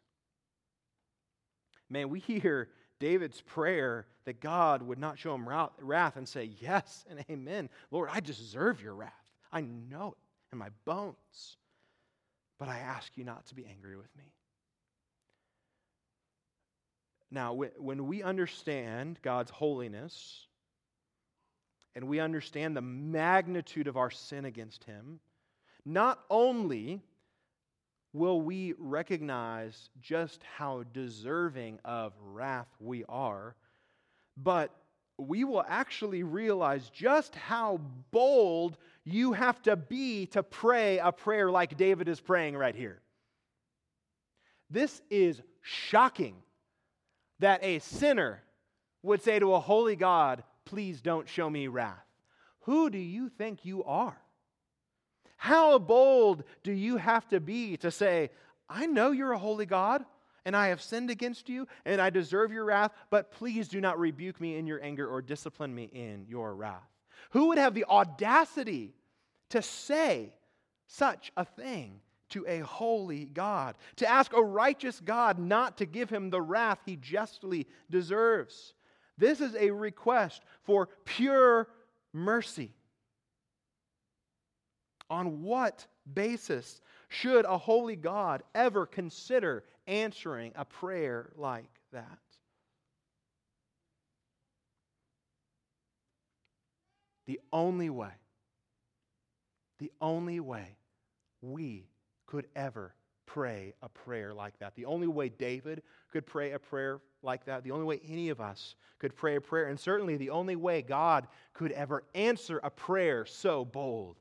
Man, 1.90 2.08
we 2.08 2.20
hear 2.20 2.68
David's 3.00 3.40
prayer 3.40 4.06
that 4.24 4.40
God 4.40 4.80
would 4.82 4.98
not 4.98 5.18
show 5.18 5.34
him 5.34 5.46
wrath 5.46 6.16
and 6.16 6.26
say, 6.26 6.50
Yes 6.60 7.04
and 7.10 7.24
amen. 7.28 7.68
Lord, 7.90 8.08
I 8.12 8.20
deserve 8.20 8.80
your 8.80 8.94
wrath. 8.94 9.12
I 9.52 9.60
know 9.60 10.14
it 10.16 10.52
in 10.52 10.58
my 10.58 10.68
bones. 10.84 11.56
But 12.58 12.68
I 12.68 12.78
ask 12.78 13.10
you 13.16 13.24
not 13.24 13.44
to 13.46 13.54
be 13.54 13.66
angry 13.66 13.96
with 13.96 14.16
me. 14.16 14.32
Now, 17.32 17.54
when 17.78 18.06
we 18.06 18.22
understand 18.22 19.18
God's 19.22 19.50
holiness 19.50 20.46
and 21.94 22.06
we 22.06 22.20
understand 22.20 22.76
the 22.76 22.82
magnitude 22.82 23.88
of 23.88 23.96
our 23.96 24.10
sin 24.10 24.44
against 24.44 24.84
Him, 24.84 25.18
not 25.86 26.20
only 26.28 27.00
will 28.12 28.42
we 28.42 28.74
recognize 28.78 29.88
just 30.02 30.42
how 30.42 30.84
deserving 30.92 31.78
of 31.86 32.12
wrath 32.22 32.68
we 32.78 33.02
are, 33.08 33.56
but 34.36 34.70
we 35.16 35.44
will 35.44 35.64
actually 35.66 36.24
realize 36.24 36.90
just 36.90 37.34
how 37.34 37.80
bold 38.10 38.76
you 39.04 39.32
have 39.32 39.62
to 39.62 39.74
be 39.74 40.26
to 40.26 40.42
pray 40.42 40.98
a 40.98 41.10
prayer 41.10 41.50
like 41.50 41.78
David 41.78 42.08
is 42.08 42.20
praying 42.20 42.58
right 42.58 42.74
here. 42.74 43.00
This 44.68 45.00
is 45.08 45.40
shocking 45.62 46.36
that 47.42 47.62
a 47.62 47.80
sinner 47.80 48.40
would 49.02 49.22
say 49.22 49.38
to 49.38 49.54
a 49.54 49.60
holy 49.60 49.96
God, 49.96 50.42
Please 50.64 51.00
don't 51.00 51.28
show 51.28 51.50
me 51.50 51.66
wrath. 51.66 52.06
Who 52.60 52.88
do 52.88 52.98
you 52.98 53.28
think 53.28 53.64
you 53.64 53.82
are? 53.82 54.16
How 55.36 55.78
bold 55.80 56.44
do 56.62 56.70
you 56.70 56.98
have 56.98 57.26
to 57.28 57.40
be 57.40 57.76
to 57.78 57.90
say, 57.90 58.30
I 58.68 58.86
know 58.86 59.10
you're 59.10 59.32
a 59.32 59.38
holy 59.38 59.66
God, 59.66 60.04
and 60.44 60.56
I 60.56 60.68
have 60.68 60.80
sinned 60.80 61.10
against 61.10 61.48
you, 61.48 61.66
and 61.84 62.00
I 62.00 62.10
deserve 62.10 62.52
your 62.52 62.64
wrath, 62.64 62.92
but 63.10 63.32
please 63.32 63.66
do 63.66 63.80
not 63.80 63.98
rebuke 63.98 64.40
me 64.40 64.56
in 64.56 64.68
your 64.68 64.80
anger 64.80 65.08
or 65.08 65.20
discipline 65.20 65.74
me 65.74 65.90
in 65.92 66.26
your 66.28 66.54
wrath? 66.54 66.88
Who 67.30 67.48
would 67.48 67.58
have 67.58 67.74
the 67.74 67.86
audacity 67.86 68.94
to 69.50 69.62
say 69.62 70.32
such 70.86 71.32
a 71.36 71.44
thing 71.44 72.00
to 72.32 72.44
a 72.46 72.60
holy 72.60 73.26
God, 73.26 73.76
to 73.96 74.08
ask 74.08 74.32
a 74.32 74.42
righteous 74.42 75.00
God 75.00 75.38
not 75.38 75.78
to 75.78 75.86
give 75.86 76.10
him 76.10 76.30
the 76.30 76.42
wrath 76.42 76.78
he 76.84 76.96
justly 76.96 77.66
deserves. 77.90 78.74
This 79.18 79.40
is 79.40 79.54
a 79.54 79.70
request 79.70 80.42
for 80.64 80.88
pure 81.04 81.68
mercy. 82.12 82.72
On 85.08 85.42
what 85.42 85.86
basis 86.12 86.80
should 87.08 87.44
a 87.44 87.58
holy 87.58 87.96
God 87.96 88.42
ever 88.54 88.86
consider 88.86 89.64
answering 89.86 90.52
a 90.56 90.64
prayer 90.64 91.30
like 91.36 91.70
that? 91.92 92.18
The 97.26 97.40
only 97.52 97.90
way, 97.90 98.12
the 99.78 99.92
only 100.00 100.40
way 100.40 100.76
we 101.42 101.86
could 102.32 102.46
ever 102.56 102.94
pray 103.26 103.74
a 103.82 103.90
prayer 103.90 104.32
like 104.32 104.58
that, 104.58 104.74
the 104.74 104.86
only 104.86 105.06
way 105.06 105.28
David 105.28 105.82
could 106.10 106.26
pray 106.26 106.52
a 106.52 106.58
prayer 106.58 106.98
like 107.22 107.44
that, 107.44 107.62
the 107.62 107.70
only 107.70 107.84
way 107.84 108.00
any 108.08 108.30
of 108.30 108.40
us 108.40 108.74
could 108.98 109.14
pray 109.14 109.36
a 109.36 109.40
prayer, 109.40 109.66
and 109.66 109.78
certainly 109.78 110.16
the 110.16 110.30
only 110.30 110.56
way 110.56 110.80
God 110.80 111.28
could 111.52 111.72
ever 111.72 112.04
answer 112.14 112.58
a 112.64 112.70
prayer 112.70 113.26
so 113.26 113.66
bold 113.66 114.16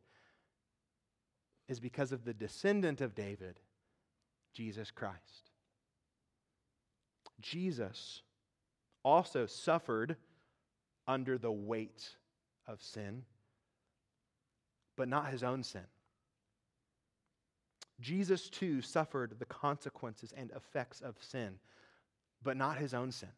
is 1.70 1.80
because 1.80 2.12
of 2.12 2.26
the 2.26 2.34
descendant 2.34 3.00
of 3.00 3.16
David, 3.16 3.62
Jesus 4.54 4.92
Christ. 4.92 5.52
Jesus 7.40 8.24
also 9.06 9.46
suffered 9.46 10.18
under 11.08 11.38
the 11.38 11.52
weight 11.52 12.10
of 12.68 12.84
sin, 12.84 13.24
but 14.98 15.08
not 15.08 15.30
his 15.30 15.44
own 15.44 15.64
sin. 15.64 15.86
Jesus 18.02 18.50
too 18.50 18.82
suffered 18.82 19.36
the 19.40 19.46
consequences 19.46 20.34
and 20.36 20.52
effects 20.52 21.02
of 21.02 21.16
sin, 21.22 21.60
but 22.44 22.58
not 22.58 22.78
his 22.78 22.94
own 22.94 23.12
sin. 23.12 23.30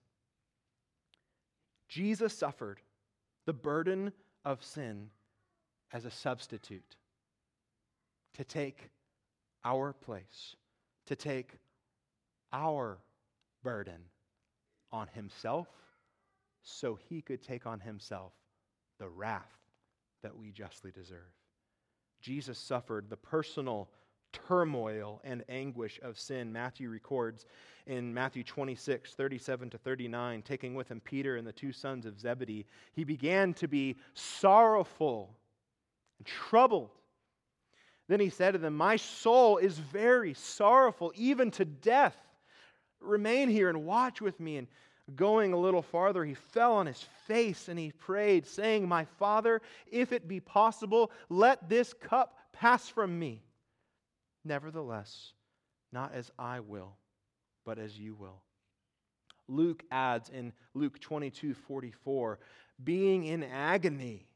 Jesus 1.89 2.33
suffered 2.33 2.79
the 3.45 3.53
burden 3.53 4.13
of 4.45 4.63
sin 4.63 5.09
as 5.91 6.05
a 6.05 6.11
substitute 6.11 6.95
to 8.33 8.43
take 8.43 8.89
our 9.63 9.93
place, 9.93 10.55
to 11.05 11.15
take 11.15 11.51
our 12.51 12.97
burden 13.63 13.99
on 14.91 15.07
himself 15.13 15.67
so 16.63 16.97
he 17.09 17.21
could 17.21 17.43
take 17.43 17.65
on 17.65 17.79
himself 17.79 18.31
the 18.99 19.09
wrath 19.09 19.59
that 20.21 20.35
we 20.35 20.51
justly 20.51 20.91
deserve. 20.91 21.33
Jesus 22.21 22.57
suffered 22.57 23.09
the 23.09 23.17
personal 23.17 23.89
turmoil 24.33 25.21
and 25.23 25.43
anguish 25.47 25.99
of 26.03 26.19
sin. 26.19 26.51
Matthew 26.51 26.89
records 26.89 27.45
in 27.87 28.13
Matthew 28.13 28.43
26, 28.43 29.13
37 29.13 29.69
to 29.69 29.77
39, 29.77 30.41
taking 30.41 30.75
with 30.75 30.89
him 30.89 30.99
Peter 30.99 31.37
and 31.37 31.47
the 31.47 31.53
two 31.53 31.71
sons 31.71 32.05
of 32.05 32.19
Zebedee, 32.19 32.65
he 32.93 33.03
began 33.03 33.53
to 33.55 33.67
be 33.67 33.95
sorrowful 34.13 35.35
and 36.17 36.27
troubled. 36.27 36.89
Then 38.07 38.19
he 38.19 38.29
said 38.29 38.51
to 38.51 38.57
them, 38.57 38.75
My 38.75 38.95
soul 38.95 39.57
is 39.57 39.77
very 39.77 40.33
sorrowful, 40.33 41.13
even 41.15 41.51
to 41.51 41.65
death. 41.65 42.17
Remain 42.99 43.49
here 43.49 43.69
and 43.69 43.85
watch 43.85 44.21
with 44.21 44.39
me. 44.39 44.57
And 44.57 44.67
going 45.15 45.53
a 45.53 45.59
little 45.59 45.81
farther, 45.81 46.23
he 46.23 46.33
fell 46.33 46.73
on 46.73 46.85
his 46.85 47.05
face 47.27 47.67
and 47.67 47.77
he 47.77 47.91
prayed, 47.91 48.45
saying, 48.45 48.87
My 48.87 49.05
father, 49.05 49.61
if 49.91 50.11
it 50.11 50.27
be 50.27 50.39
possible, 50.39 51.11
let 51.29 51.69
this 51.69 51.93
cup 51.93 52.37
pass 52.51 52.87
from 52.87 53.17
me. 53.17 53.41
Nevertheless, 54.45 55.33
not 55.91 56.13
as 56.13 56.31
I 56.37 56.59
will, 56.59 56.97
but 57.65 57.79
as 57.79 57.97
you 57.97 58.15
will. 58.15 58.41
Luke 59.47 59.83
adds 59.91 60.29
in 60.29 60.53
Luke 60.73 60.99
22 60.99 61.53
44, 61.53 62.39
being 62.83 63.25
in 63.25 63.43
agony, 63.43 64.27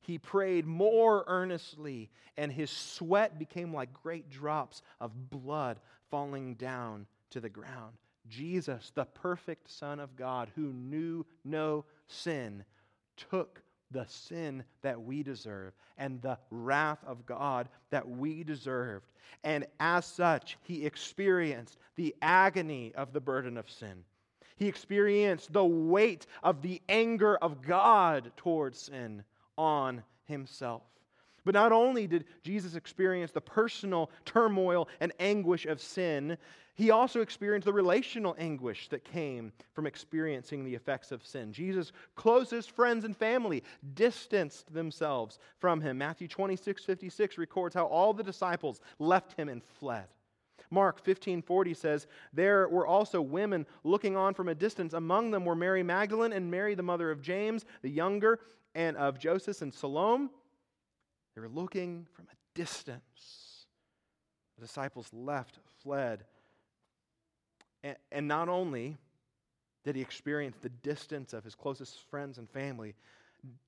he 0.00 0.18
prayed 0.18 0.66
more 0.66 1.24
earnestly, 1.26 2.10
and 2.36 2.52
his 2.52 2.70
sweat 2.70 3.38
became 3.38 3.72
like 3.72 3.92
great 3.92 4.30
drops 4.30 4.82
of 5.00 5.30
blood 5.30 5.78
falling 6.10 6.54
down 6.54 7.06
to 7.30 7.40
the 7.40 7.48
ground. 7.48 7.94
Jesus, 8.28 8.92
the 8.94 9.04
perfect 9.04 9.70
Son 9.70 10.00
of 10.00 10.16
God, 10.16 10.50
who 10.54 10.72
knew 10.72 11.24
no 11.44 11.84
sin, 12.06 12.64
took 13.16 13.62
the 13.92 14.06
sin 14.06 14.64
that 14.82 15.00
we 15.00 15.22
deserve 15.22 15.72
and 15.98 16.20
the 16.22 16.38
wrath 16.50 16.98
of 17.06 17.24
God 17.26 17.68
that 17.90 18.08
we 18.08 18.42
deserved. 18.42 19.12
And 19.44 19.66
as 19.80 20.06
such, 20.06 20.58
he 20.62 20.86
experienced 20.86 21.78
the 21.96 22.14
agony 22.22 22.92
of 22.94 23.12
the 23.12 23.20
burden 23.20 23.56
of 23.56 23.70
sin. 23.70 24.04
He 24.56 24.68
experienced 24.68 25.52
the 25.52 25.64
weight 25.64 26.26
of 26.42 26.62
the 26.62 26.80
anger 26.88 27.36
of 27.36 27.62
God 27.62 28.32
towards 28.36 28.78
sin 28.78 29.24
on 29.58 30.02
himself. 30.24 30.82
But 31.44 31.54
not 31.54 31.72
only 31.72 32.06
did 32.06 32.24
Jesus 32.42 32.74
experience 32.74 33.32
the 33.32 33.40
personal 33.40 34.10
turmoil 34.24 34.88
and 35.00 35.12
anguish 35.18 35.66
of 35.66 35.80
sin, 35.80 36.38
he 36.74 36.90
also 36.90 37.20
experienced 37.20 37.66
the 37.66 37.72
relational 37.72 38.34
anguish 38.38 38.88
that 38.88 39.04
came 39.04 39.52
from 39.74 39.86
experiencing 39.86 40.64
the 40.64 40.74
effects 40.74 41.12
of 41.12 41.26
sin. 41.26 41.52
Jesus' 41.52 41.92
closest 42.14 42.70
friends 42.70 43.04
and 43.04 43.16
family 43.16 43.62
distanced 43.94 44.72
themselves 44.72 45.38
from 45.58 45.80
him. 45.80 45.98
Matthew 45.98 46.28
26 46.28 46.84
56 46.84 47.38
records 47.38 47.74
how 47.74 47.86
all 47.86 48.14
the 48.14 48.22
disciples 48.22 48.80
left 48.98 49.34
him 49.38 49.48
and 49.48 49.62
fled. 49.62 50.06
Mark 50.70 51.02
15:40 51.04 51.74
says, 51.74 52.06
"There 52.32 52.66
were 52.68 52.86
also 52.86 53.20
women 53.20 53.66
looking 53.84 54.16
on 54.16 54.32
from 54.32 54.48
a 54.48 54.54
distance. 54.54 54.94
Among 54.94 55.30
them 55.30 55.44
were 55.44 55.54
Mary 55.54 55.82
Magdalene 55.82 56.32
and 56.32 56.50
Mary 56.50 56.74
the 56.74 56.82
mother 56.82 57.10
of 57.10 57.20
James 57.20 57.66
the 57.82 57.90
younger 57.90 58.40
and 58.74 58.96
of 58.96 59.18
Joseph 59.18 59.60
and 59.60 59.74
Salome." 59.74 60.30
They 61.34 61.40
were 61.40 61.48
looking 61.48 62.06
from 62.14 62.26
a 62.26 62.36
distance. 62.54 63.66
The 64.58 64.66
disciples 64.66 65.08
left, 65.12 65.58
fled. 65.82 66.24
And, 67.82 67.96
and 68.10 68.28
not 68.28 68.48
only 68.48 68.96
did 69.84 69.96
he 69.96 70.02
experience 70.02 70.56
the 70.60 70.68
distance 70.68 71.32
of 71.32 71.44
his 71.44 71.54
closest 71.54 72.00
friends 72.10 72.38
and 72.38 72.48
family, 72.48 72.94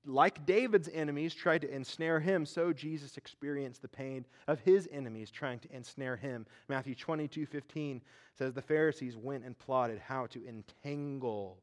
like 0.05 0.45
David's 0.45 0.89
enemies 0.93 1.33
tried 1.33 1.61
to 1.61 1.73
ensnare 1.73 2.21
him, 2.21 2.45
so 2.45 2.71
Jesus 2.71 3.17
experienced 3.17 3.81
the 3.81 3.89
pain 3.89 4.25
of 4.47 4.61
his 4.61 4.87
enemies 4.91 5.29
trying 5.29 5.59
to 5.59 5.75
ensnare 5.75 6.15
him. 6.15 6.45
Matthew 6.69 6.95
22 6.95 7.45
15 7.45 8.01
says, 8.37 8.53
The 8.53 8.61
Pharisees 8.61 9.17
went 9.17 9.43
and 9.43 9.57
plotted 9.57 9.99
how 9.99 10.27
to 10.27 10.47
entangle 10.47 11.59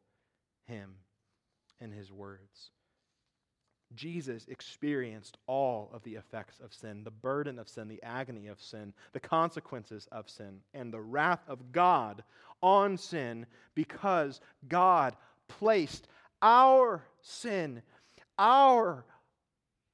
him 0.66 0.96
in 1.80 1.90
his 1.90 2.12
words. 2.12 2.70
Jesus 3.94 4.46
experienced 4.48 5.38
all 5.46 5.90
of 5.92 6.02
the 6.02 6.14
effects 6.14 6.60
of 6.60 6.74
sin, 6.74 7.04
the 7.04 7.10
burden 7.10 7.58
of 7.58 7.68
sin, 7.68 7.88
the 7.88 8.02
agony 8.02 8.48
of 8.48 8.60
sin, 8.60 8.92
the 9.12 9.20
consequences 9.20 10.08
of 10.12 10.28
sin, 10.28 10.60
and 10.74 10.92
the 10.92 11.00
wrath 11.00 11.42
of 11.48 11.72
God 11.72 12.22
on 12.62 12.96
sin 12.96 13.46
because 13.74 14.40
God 14.68 15.16
placed 15.48 16.08
our 16.40 17.04
sin, 17.20 17.82
our 18.38 19.04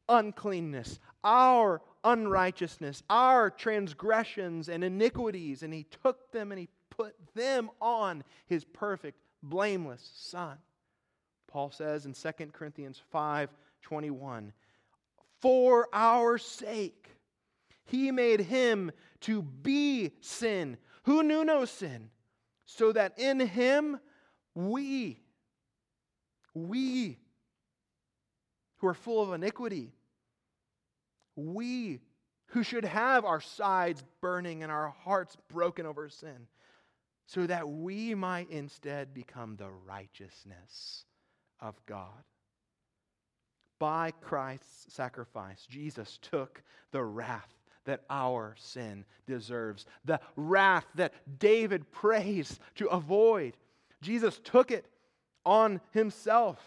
uncleanness, 0.08 0.98
our 1.24 1.82
unrighteousness, 2.04 3.02
our 3.11 3.50
transgressions 3.50 4.68
and 4.68 4.84
iniquities, 4.84 5.62
and 5.62 5.72
He 5.72 5.87
took 6.02 6.30
them 6.32 6.52
and 6.52 6.58
He 6.58 6.68
put 6.90 7.14
them 7.34 7.70
on 7.80 8.24
His 8.46 8.64
perfect, 8.64 9.18
blameless 9.42 10.11
Son. 10.14 10.58
Paul 11.48 11.70
says 11.70 12.06
in 12.06 12.12
2 12.12 12.30
Corinthians 12.52 13.00
5 13.11 13.48
21. 13.82 14.52
For 15.40 15.88
our 15.92 16.38
sake, 16.38 17.08
he 17.84 18.10
made 18.10 18.40
him 18.40 18.90
to 19.20 19.42
be 19.42 20.12
sin, 20.20 20.76
who 21.04 21.22
knew 21.22 21.44
no 21.44 21.64
sin, 21.64 22.10
so 22.66 22.92
that 22.92 23.18
in 23.18 23.40
him 23.40 23.98
we, 24.54 25.20
we 26.54 27.18
who 28.78 28.86
are 28.86 28.94
full 28.94 29.22
of 29.22 29.32
iniquity, 29.32 29.92
we 31.36 32.00
who 32.48 32.62
should 32.62 32.84
have 32.84 33.24
our 33.24 33.40
sides 33.40 34.02
burning 34.20 34.62
and 34.62 34.72
our 34.72 34.88
hearts 35.04 35.36
broken 35.48 35.86
over 35.86 36.08
sin, 36.08 36.46
so 37.26 37.46
that 37.46 37.68
we 37.68 38.14
might 38.14 38.50
instead 38.50 39.14
become 39.14 39.56
the 39.56 39.70
righteousness 39.70 41.04
of 41.60 41.74
God 41.86 42.24
by 43.78 44.12
Christ's 44.20 44.92
sacrifice, 44.92 45.66
Jesus 45.68 46.18
took 46.22 46.62
the 46.90 47.02
wrath 47.02 47.54
that 47.84 48.02
our 48.10 48.54
sin 48.58 49.04
deserves, 49.26 49.86
the 50.04 50.20
wrath 50.36 50.86
that 50.96 51.14
David 51.38 51.90
prays 51.90 52.60
to 52.74 52.86
avoid. 52.88 53.56
Jesus 54.02 54.40
took 54.44 54.70
it 54.70 54.84
on 55.44 55.80
himself. 55.92 56.58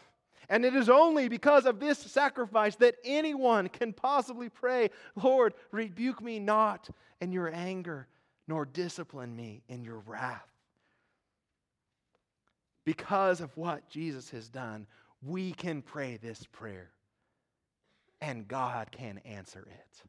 And 0.49 0.65
it 0.65 0.75
is 0.75 0.89
only 0.89 1.29
because 1.29 1.65
of 1.65 1.79
this 1.79 1.99
sacrifice 1.99 2.75
that 2.77 2.95
anyone 3.05 3.69
can 3.69 3.93
possibly 3.93 4.49
pray, 4.49 4.89
Lord, 5.15 5.53
rebuke 5.71 6.21
me 6.21 6.39
not 6.39 6.89
in 7.21 7.31
your 7.31 7.53
anger, 7.53 8.07
nor 8.47 8.65
discipline 8.65 9.35
me 9.35 9.61
in 9.69 9.83
your 9.83 9.99
wrath. 9.99 10.47
Because 12.83 13.41
of 13.41 13.55
what 13.55 13.87
Jesus 13.89 14.31
has 14.31 14.49
done, 14.49 14.87
we 15.21 15.51
can 15.51 15.83
pray 15.83 16.17
this 16.17 16.45
prayer 16.51 16.89
and 18.21 18.47
God 18.47 18.91
can 18.91 19.17
answer 19.19 19.67
it. 19.69 20.03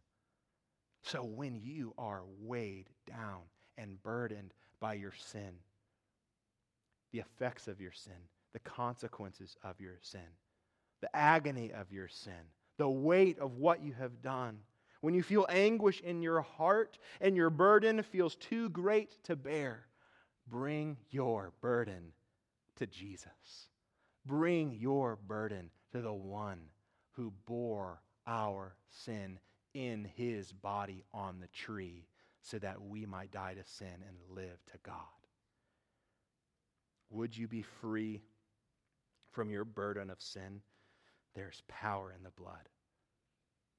So 1.03 1.25
when 1.25 1.57
you 1.57 1.94
are 1.98 2.22
weighed 2.40 2.90
down 3.07 3.40
and 3.79 4.01
burdened 4.03 4.55
by 4.81 4.94
your 4.94 5.12
sin, 5.16 5.55
the 7.12 7.18
effects 7.18 7.68
of 7.68 7.81
your 7.81 7.92
sin, 7.92 8.12
the 8.53 8.61
consequences 8.61 9.57
of 9.64 9.81
your 9.81 9.98
sin, 10.01 10.20
the 11.01 11.14
agony 11.16 11.72
of 11.72 11.90
your 11.90 12.09
sin, 12.09 12.33
the 12.79 12.88
weight 12.88 13.38
of 13.38 13.57
what 13.57 13.83
you 13.83 13.92
have 13.94 14.22
done, 14.22 14.59
when 15.01 15.14
you 15.14 15.22
feel 15.22 15.46
anguish 15.48 16.01
in 16.01 16.22
your 16.22 16.42
heart 16.42 16.98
and 17.20 17.37
your 17.37 17.51
burden 17.51 18.03
feels 18.03 18.37
too 18.37 18.68
great 18.68 19.22
to 19.25 19.35
bear, 19.35 19.87
bring 20.46 20.96
your 21.11 21.53
burden 21.61 22.12
to 22.77 22.87
Jesus. 22.87 23.68
Bring 24.25 24.72
your 24.72 25.16
burden 25.27 25.70
to 25.90 26.01
the 26.01 26.12
one 26.12 26.61
who 27.12 27.33
bore 27.46 28.01
our 28.27 28.75
sin 28.90 29.38
in 29.75 30.05
his 30.16 30.53
body 30.53 31.05
on 31.12 31.40
the 31.40 31.48
tree 31.48 32.07
so 32.42 32.59
that 32.59 32.81
we 32.83 33.07
might 33.07 33.31
die 33.31 33.55
to 33.55 33.64
sin 33.64 34.05
and 34.07 34.37
live 34.37 34.59
to 34.72 34.79
God. 34.83 34.94
Would 37.11 37.37
you 37.37 37.46
be 37.46 37.62
free 37.62 38.22
from 39.31 39.51
your 39.51 39.64
burden 39.64 40.11
of 40.11 40.20
sin? 40.20 40.61
There's 41.35 41.62
power 41.68 42.12
in 42.16 42.22
the 42.22 42.31
blood. 42.31 42.68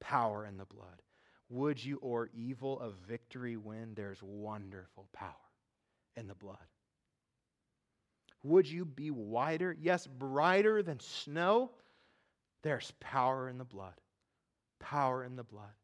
Power 0.00 0.46
in 0.46 0.56
the 0.56 0.64
blood. 0.64 1.02
Would 1.50 1.84
you 1.84 1.98
or 1.98 2.30
evil 2.32 2.80
of 2.80 2.94
victory 3.08 3.56
win? 3.56 3.92
There's 3.94 4.22
wonderful 4.22 5.08
power 5.12 5.30
in 6.16 6.26
the 6.26 6.34
blood. 6.34 6.56
Would 8.42 8.66
you 8.66 8.84
be 8.84 9.10
whiter? 9.10 9.76
Yes, 9.78 10.06
brighter 10.06 10.82
than 10.82 11.00
snow? 11.00 11.70
There's 12.64 12.94
power 12.98 13.50
in 13.50 13.58
the 13.58 13.64
blood. 13.64 13.92
Power 14.80 15.22
in 15.22 15.36
the 15.36 15.44
blood. 15.44 15.74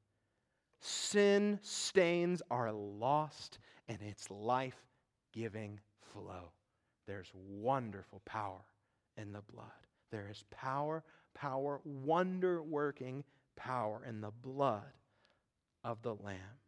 Sin 0.80 1.58
stains 1.62 2.40
are 2.50 2.72
lost 2.72 3.58
and 3.86 4.00
its 4.00 4.30
life 4.30 4.82
giving 5.32 5.78
flow. 6.00 6.52
There's 7.06 7.30
wonderful 7.34 8.22
power 8.24 8.64
in 9.18 9.32
the 9.32 9.42
blood. 9.42 9.66
There 10.10 10.28
is 10.30 10.42
power, 10.50 11.04
power, 11.34 11.82
wonder 11.84 12.62
working 12.62 13.24
power 13.56 14.02
in 14.08 14.22
the 14.22 14.30
blood 14.30 14.94
of 15.84 16.00
the 16.00 16.14
Lamb. 16.14 16.58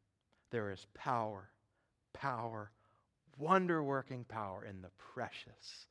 There 0.51 0.71
is 0.71 0.87
power, 0.93 1.49
power, 2.13 2.71
wonder 3.39 3.83
working 3.83 4.25
power 4.25 4.67
in 4.67 4.83
the 4.83 4.91
precious 4.99 5.87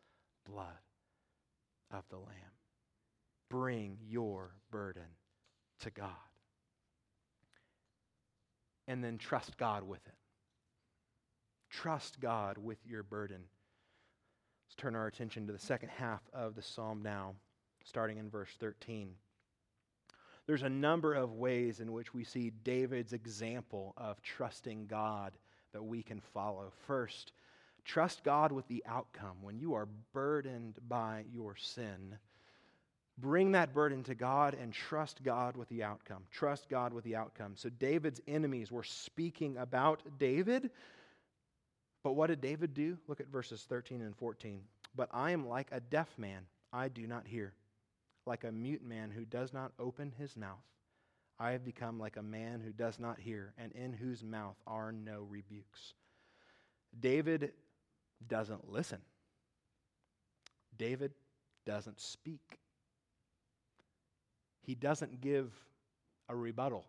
blood 0.46 0.68
of 1.90 2.04
the 2.10 2.18
Lamb. 2.18 2.61
Bring 3.52 3.98
your 4.08 4.56
burden 4.72 5.04
to 5.82 5.92
God. 5.92 6.10
And 8.88 9.04
then 9.04 9.18
trust 9.18 9.58
God 9.58 9.84
with 9.84 10.06
it. 10.08 10.16
Trust 11.70 12.20
God 12.22 12.58
with 12.58 12.80
your 12.86 13.04
burden. 13.04 13.42
Let's 14.66 14.76
turn 14.78 14.96
our 14.96 15.08
attention 15.08 15.48
to 15.48 15.54
the 15.54 15.60
second 15.60 15.90
half 15.90 16.22
of 16.34 16.56
the 16.56 16.62
psalm 16.62 17.02
now, 17.04 17.36
starting 17.84 18.18
in 18.18 18.30
verse 18.30 18.50
13 18.60 19.16
there's 20.48 20.64
a 20.64 20.70
number 20.70 21.14
of 21.14 21.34
ways 21.34 21.80
in 21.80 21.92
which 21.92 22.14
we 22.14 22.24
see 22.24 22.52
David's 22.64 23.14
example 23.14 23.94
of 23.98 24.22
trusting 24.22 24.88
God 24.88 25.34
that 25.72 25.84
we 25.84 26.04
can 26.04 26.20
follow. 26.20 26.72
First, 26.88 27.32
trust 27.86 28.24
God 28.24 28.52
with 28.52 28.68
the 28.68 28.84
outcome. 28.88 29.38
When 29.42 29.60
you 29.60 29.76
are 29.76 29.88
burdened 30.14 30.78
by 30.88 31.26
your 31.32 31.56
sin, 31.56 32.18
bring 33.22 33.52
that 33.54 33.74
burden 33.74 34.04
to 34.04 34.16
God 34.16 34.56
and 34.60 34.74
trust 34.74 35.24
God 35.24 35.56
with 35.56 35.70
the 35.70 35.84
outcome. 35.84 36.24
Trust 36.32 36.70
God 36.70 36.94
with 36.94 37.04
the 37.04 37.16
outcome. 37.16 37.54
So 37.56 37.70
David's 37.70 38.22
enemies 38.28 38.72
were 38.72 38.84
speaking 38.84 39.58
about 39.58 40.02
David. 40.20 40.72
But 42.04 42.14
what 42.14 42.28
did 42.28 42.42
David 42.42 42.74
do? 42.74 42.98
Look 43.08 43.20
at 43.20 43.28
verses 43.28 43.66
13 43.70 44.02
and 44.02 44.16
14. 44.16 44.62
But 44.96 45.10
I 45.12 45.32
am 45.32 45.48
like 45.48 45.68
a 45.72 45.80
deaf 45.80 46.10
man, 46.18 46.42
I 46.74 46.88
do 46.88 47.08
not 47.08 47.28
hear 47.28 47.54
like 48.26 48.44
a 48.44 48.52
mute 48.52 48.84
man 48.84 49.10
who 49.10 49.26
does 49.26 49.54
not 49.54 49.72
open 49.80 50.14
his 50.18 50.36
mouth. 50.36 50.64
I 51.40 51.52
have 51.52 51.66
become 51.66 52.00
like 52.00 52.18
a 52.18 52.24
man 52.24 52.62
who 52.64 52.72
does 52.72 53.00
not 53.00 53.20
hear, 53.20 53.54
and 53.58 53.72
in 53.72 53.94
whose 53.94 54.24
mouth 54.24 54.58
are 54.68 54.92
no 54.92 55.26
rebukes. 55.28 55.94
David 57.00 57.52
doesn't 58.28 58.72
listen. 58.72 59.00
David 60.78 61.14
doesn't 61.66 62.00
speak. 62.00 62.60
He 64.62 64.76
doesn't 64.76 65.21
give 65.21 65.52
a 66.30 66.36
rebuttal. 66.36 66.86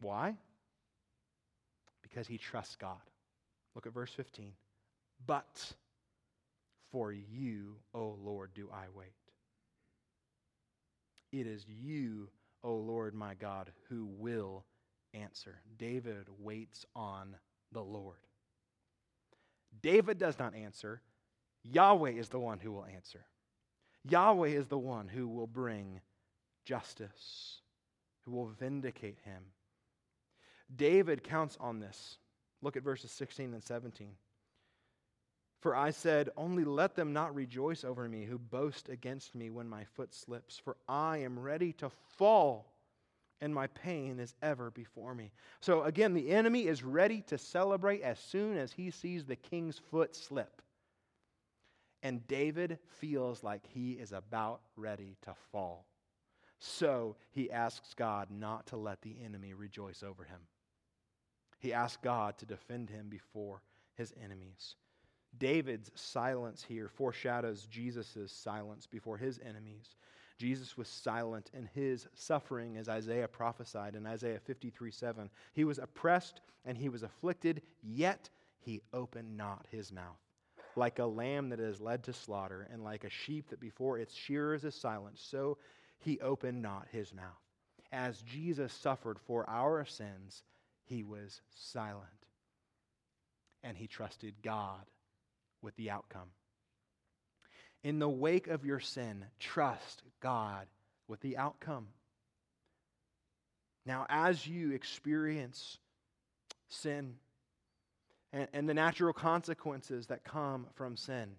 Why? 0.00 0.36
Because 2.02 2.26
he 2.26 2.38
trusts 2.38 2.76
God. 2.76 2.96
Look 3.74 3.86
at 3.86 3.94
verse 3.94 4.12
15. 4.12 4.52
But 5.26 5.72
for 6.90 7.12
you, 7.12 7.76
O 7.94 8.16
Lord, 8.22 8.50
do 8.54 8.68
I 8.72 8.84
wait. 8.94 9.14
It 11.32 11.46
is 11.46 11.64
you, 11.66 12.28
O 12.62 12.74
Lord 12.74 13.14
my 13.14 13.34
God, 13.34 13.70
who 13.88 14.06
will 14.18 14.64
answer. 15.14 15.60
David 15.78 16.26
waits 16.38 16.84
on 16.94 17.36
the 17.72 17.82
Lord. 17.82 18.18
David 19.80 20.18
does 20.18 20.38
not 20.38 20.54
answer. 20.54 21.00
Yahweh 21.64 22.10
is 22.10 22.28
the 22.28 22.38
one 22.38 22.58
who 22.58 22.72
will 22.72 22.84
answer. 22.84 23.24
Yahweh 24.04 24.48
is 24.48 24.66
the 24.66 24.78
one 24.78 25.08
who 25.08 25.28
will 25.28 25.46
bring 25.46 26.00
justice, 26.64 27.60
who 28.24 28.32
will 28.32 28.48
vindicate 28.58 29.18
him. 29.24 29.42
David 30.74 31.22
counts 31.22 31.56
on 31.60 31.80
this. 31.80 32.18
Look 32.62 32.76
at 32.76 32.82
verses 32.82 33.10
16 33.10 33.52
and 33.52 33.62
17. 33.62 34.12
For 35.60 35.76
I 35.76 35.90
said, 35.90 36.28
Only 36.36 36.64
let 36.64 36.96
them 36.96 37.12
not 37.12 37.34
rejoice 37.34 37.84
over 37.84 38.08
me 38.08 38.24
who 38.24 38.38
boast 38.38 38.88
against 38.88 39.34
me 39.34 39.48
when 39.48 39.68
my 39.68 39.84
foot 39.84 40.12
slips, 40.12 40.58
for 40.58 40.76
I 40.88 41.18
am 41.18 41.38
ready 41.38 41.72
to 41.74 41.90
fall, 42.16 42.72
and 43.40 43.54
my 43.54 43.68
pain 43.68 44.18
is 44.18 44.34
ever 44.42 44.70
before 44.70 45.14
me. 45.14 45.30
So 45.60 45.82
again, 45.84 46.14
the 46.14 46.30
enemy 46.30 46.66
is 46.66 46.82
ready 46.82 47.20
to 47.22 47.38
celebrate 47.38 48.02
as 48.02 48.18
soon 48.18 48.56
as 48.56 48.72
he 48.72 48.90
sees 48.90 49.24
the 49.24 49.36
king's 49.36 49.78
foot 49.78 50.16
slip. 50.16 50.62
And 52.02 52.26
David 52.26 52.78
feels 52.98 53.44
like 53.44 53.64
he 53.64 53.92
is 53.92 54.12
about 54.12 54.62
ready 54.76 55.16
to 55.22 55.34
fall. 55.52 55.86
So 56.64 57.16
he 57.32 57.50
asks 57.50 57.92
God 57.92 58.28
not 58.30 58.68
to 58.68 58.76
let 58.76 59.02
the 59.02 59.16
enemy 59.24 59.52
rejoice 59.52 60.04
over 60.04 60.22
him. 60.22 60.38
He 61.58 61.72
asks 61.72 61.98
God 62.00 62.38
to 62.38 62.46
defend 62.46 62.88
him 62.88 63.08
before 63.08 63.62
his 63.96 64.14
enemies. 64.22 64.76
David's 65.36 65.90
silence 65.96 66.64
here 66.66 66.88
foreshadows 66.88 67.66
Jesus' 67.66 68.30
silence 68.30 68.86
before 68.86 69.18
his 69.18 69.40
enemies. 69.44 69.96
Jesus 70.38 70.76
was 70.76 70.86
silent 70.86 71.50
in 71.52 71.68
his 71.74 72.06
suffering, 72.14 72.76
as 72.76 72.88
Isaiah 72.88 73.26
prophesied 73.26 73.96
in 73.96 74.06
Isaiah 74.06 74.38
53 74.38 74.92
7. 74.92 75.30
He 75.54 75.64
was 75.64 75.78
oppressed 75.78 76.42
and 76.64 76.78
he 76.78 76.88
was 76.88 77.02
afflicted, 77.02 77.62
yet 77.82 78.30
he 78.60 78.82
opened 78.92 79.36
not 79.36 79.66
his 79.72 79.90
mouth. 79.90 80.20
Like 80.76 81.00
a 81.00 81.06
lamb 81.06 81.48
that 81.48 81.58
is 81.58 81.80
led 81.80 82.04
to 82.04 82.12
slaughter, 82.12 82.68
and 82.72 82.84
like 82.84 83.02
a 83.02 83.10
sheep 83.10 83.48
that 83.50 83.58
before 83.58 83.98
its 83.98 84.14
shearers 84.14 84.64
is 84.64 84.76
silent, 84.76 85.18
so 85.18 85.58
he 86.02 86.20
opened 86.20 86.62
not 86.62 86.88
his 86.90 87.14
mouth. 87.14 87.24
As 87.90 88.22
Jesus 88.22 88.72
suffered 88.72 89.18
for 89.18 89.48
our 89.48 89.84
sins, 89.84 90.42
he 90.84 91.02
was 91.02 91.40
silent. 91.54 92.06
And 93.62 93.76
he 93.76 93.86
trusted 93.86 94.34
God 94.42 94.84
with 95.62 95.76
the 95.76 95.90
outcome. 95.90 96.30
In 97.84 97.98
the 97.98 98.08
wake 98.08 98.48
of 98.48 98.64
your 98.64 98.80
sin, 98.80 99.24
trust 99.38 100.02
God 100.20 100.66
with 101.08 101.20
the 101.20 101.36
outcome. 101.36 101.88
Now, 103.84 104.06
as 104.08 104.46
you 104.46 104.72
experience 104.72 105.78
sin 106.68 107.14
and, 108.32 108.48
and 108.52 108.68
the 108.68 108.74
natural 108.74 109.12
consequences 109.12 110.06
that 110.06 110.24
come 110.24 110.66
from 110.74 110.96
sin, 110.96 111.36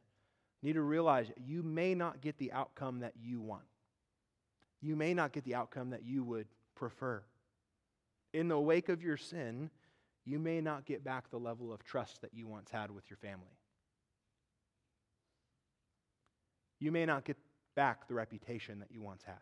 you 0.62 0.67
need 0.67 0.73
to 0.73 0.82
realize 0.82 1.32
you 1.45 1.63
may 1.63 1.95
not 1.95 2.21
get 2.21 2.38
the 2.38 2.52
outcome 2.52 2.99
that 2.99 3.13
you 3.21 3.41
want. 3.41 3.63
You 4.83 4.95
may 4.95 5.15
not 5.15 5.31
get 5.31 5.45
the 5.45 5.55
outcome 5.55 5.89
that 5.91 6.05
you 6.05 6.23
would 6.23 6.45
prefer. 6.75 7.23
In 8.33 8.49
the 8.49 8.59
wake 8.59 8.89
of 8.89 9.01
your 9.01 9.17
sin, 9.17 9.71
you 10.25 10.37
may 10.37 10.61
not 10.61 10.85
get 10.85 11.03
back 11.03 11.31
the 11.31 11.39
level 11.39 11.73
of 11.73 11.83
trust 11.83 12.21
that 12.21 12.35
you 12.35 12.45
once 12.45 12.69
had 12.69 12.91
with 12.91 13.09
your 13.09 13.17
family. 13.17 13.57
you 16.83 16.91
may 16.91 17.05
not 17.05 17.23
get 17.23 17.37
back 17.75 18.09
the 18.09 18.13
reputation 18.13 18.79
that 18.79 18.91
you 18.91 19.01
once 19.01 19.23
had. 19.23 19.35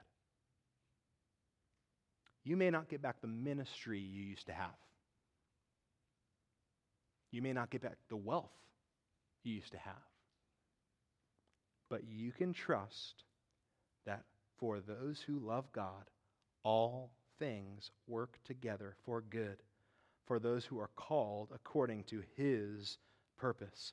You 2.44 2.56
may 2.56 2.70
not 2.70 2.88
get 2.88 3.02
back 3.02 3.20
the 3.20 3.28
ministry 3.28 4.00
you 4.00 4.22
used 4.22 4.46
to 4.46 4.54
have. 4.54 4.78
You 7.32 7.42
may 7.42 7.52
not 7.52 7.72
get 7.72 7.82
back 7.82 7.98
the 8.10 8.16
wealth 8.16 8.52
you 9.44 9.56
used 9.56 9.72
to 9.72 9.80
have. 9.80 9.96
But 11.90 12.02
you 12.08 12.32
can 12.32 12.54
trust 12.54 13.24
that 14.06 14.24
for 14.62 14.80
those 14.80 15.20
who 15.20 15.40
love 15.40 15.66
God, 15.74 16.10
all 16.64 17.12
things 17.40 17.92
work 18.08 18.38
together 18.46 18.96
for 19.04 19.20
good 19.20 19.58
for 20.26 20.40
those 20.40 20.64
who 20.64 20.80
are 20.80 20.92
called 20.96 21.50
according 21.54 22.04
to 22.06 22.24
his 22.38 23.00
purpose. 23.38 23.92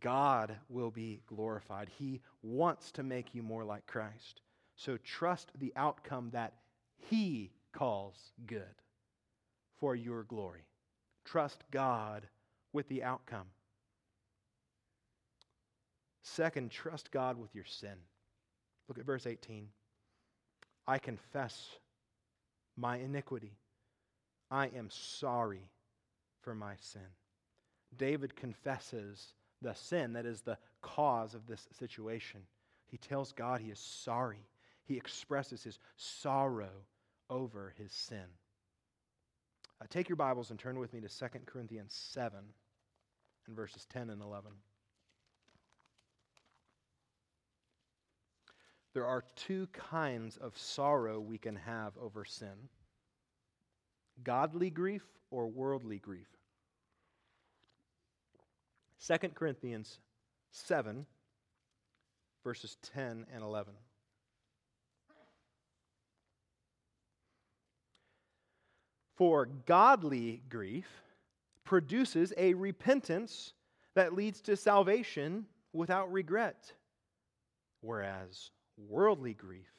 God 0.00 0.56
will 0.70 0.90
be 0.90 1.20
glorified. 1.26 1.90
He 1.98 2.22
wants 2.42 2.90
to 2.92 3.02
make 3.02 3.34
you 3.34 3.42
more 3.42 3.64
like 3.64 3.86
Christ. 3.86 4.40
So 4.76 4.96
trust 5.04 5.52
the 5.58 5.74
outcome 5.76 6.30
that 6.32 6.54
he 6.96 7.50
calls 7.72 8.32
good 8.46 8.62
for 9.78 9.94
your 9.94 10.22
glory. 10.22 10.64
Trust 11.24 11.64
God 11.70 12.26
with 12.72 12.88
the 12.88 13.02
outcome. 13.02 13.48
Second, 16.22 16.70
trust 16.70 17.10
God 17.10 17.36
with 17.36 17.54
your 17.54 17.66
sin. 17.66 17.96
Look 18.88 18.98
at 18.98 19.04
verse 19.04 19.26
18. 19.26 19.68
I 20.86 20.98
confess 20.98 21.78
my 22.76 22.98
iniquity. 22.98 23.56
I 24.50 24.66
am 24.66 24.88
sorry 24.90 25.70
for 26.42 26.54
my 26.54 26.74
sin. 26.78 27.00
David 27.96 28.36
confesses 28.36 29.34
the 29.62 29.74
sin 29.74 30.12
that 30.12 30.26
is 30.26 30.42
the 30.42 30.58
cause 30.82 31.34
of 31.34 31.46
this 31.46 31.66
situation. 31.78 32.42
He 32.86 32.98
tells 32.98 33.32
God 33.32 33.60
he 33.60 33.70
is 33.70 33.78
sorry. 33.78 34.46
He 34.84 34.96
expresses 34.96 35.62
his 35.62 35.78
sorrow 35.96 36.84
over 37.30 37.74
his 37.78 37.92
sin. 37.92 38.26
Uh, 39.80 39.86
take 39.88 40.08
your 40.08 40.16
Bibles 40.16 40.50
and 40.50 40.58
turn 40.58 40.78
with 40.78 40.92
me 40.92 41.00
to 41.00 41.08
2 41.08 41.26
Corinthians 41.46 41.94
7 42.12 42.38
and 43.46 43.56
verses 43.56 43.86
10 43.86 44.10
and 44.10 44.22
11. 44.22 44.52
There 48.94 49.06
are 49.06 49.24
two 49.34 49.66
kinds 49.72 50.36
of 50.36 50.56
sorrow 50.56 51.18
we 51.20 51.36
can 51.36 51.56
have 51.56 51.92
over 52.00 52.24
sin 52.24 52.68
godly 54.22 54.70
grief 54.70 55.02
or 55.30 55.48
worldly 55.48 55.98
grief. 55.98 56.28
2 59.04 59.28
Corinthians 59.34 59.98
7, 60.52 61.04
verses 62.44 62.76
10 62.94 63.26
and 63.34 63.42
11. 63.42 63.74
For 69.16 69.46
godly 69.66 70.42
grief 70.48 70.88
produces 71.64 72.32
a 72.36 72.54
repentance 72.54 73.52
that 73.94 74.14
leads 74.14 74.40
to 74.42 74.56
salvation 74.56 75.46
without 75.72 76.12
regret, 76.12 76.72
whereas 77.80 78.50
worldly 78.76 79.34
grief 79.34 79.70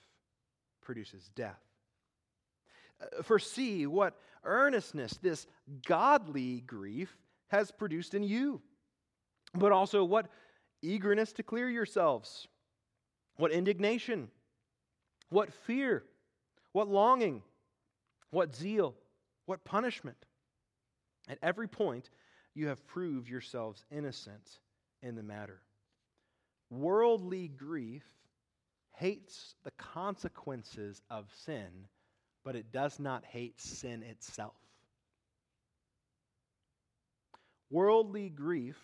produces 0.82 1.30
death. 1.36 1.60
Uh, 3.02 3.22
for 3.24 3.40
see 3.40 3.88
what 3.88 4.16
earnestness 4.44 5.18
this 5.22 5.48
godly 5.86 6.62
grief 6.62 7.18
has 7.48 7.72
produced 7.72 8.14
in 8.14 8.24
you, 8.24 8.62
but 9.54 9.72
also 9.72 10.04
what 10.04 10.28
eagerness 10.82 11.34
to 11.34 11.44
clear 11.44 11.70
yourselves, 11.70 12.48
what 13.38 13.52
indignation, 13.52 14.30
what 15.30 15.52
fear, 15.52 16.04
what 16.72 16.88
longing, 16.88 17.42
what 18.30 18.56
zeal, 18.56 18.96
what 19.46 19.64
punishment. 19.66 20.18
At 21.28 21.40
every 21.42 21.68
point, 21.68 22.10
you 22.54 22.68
have 22.68 22.86
proved 22.88 23.28
yourselves 23.28 23.84
innocent 23.92 24.60
in 25.02 25.16
the 25.16 25.24
matter. 25.24 25.62
Worldly 26.70 27.48
grief 27.48 28.04
hates 28.98 29.56
the 29.64 29.72
consequences 29.72 31.02
of 31.10 31.26
sin, 31.46 31.88
but 32.44 32.56
it 32.56 32.72
does 32.72 33.00
not 33.00 33.26
hate 33.26 33.60
sin 33.60 34.04
itself. 34.04 34.56
Worldly 37.70 38.30
grief 38.30 38.78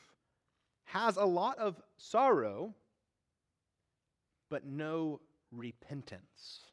has 0.86 1.18
a 1.18 1.26
lot 1.26 1.58
of 1.60 1.82
sorrow, 1.98 2.74
but 4.50 4.66
no 4.66 5.22
repentance. 5.52 6.66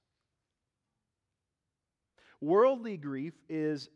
Worldly 2.40 2.96
grief 2.96 3.34
is 3.48 3.88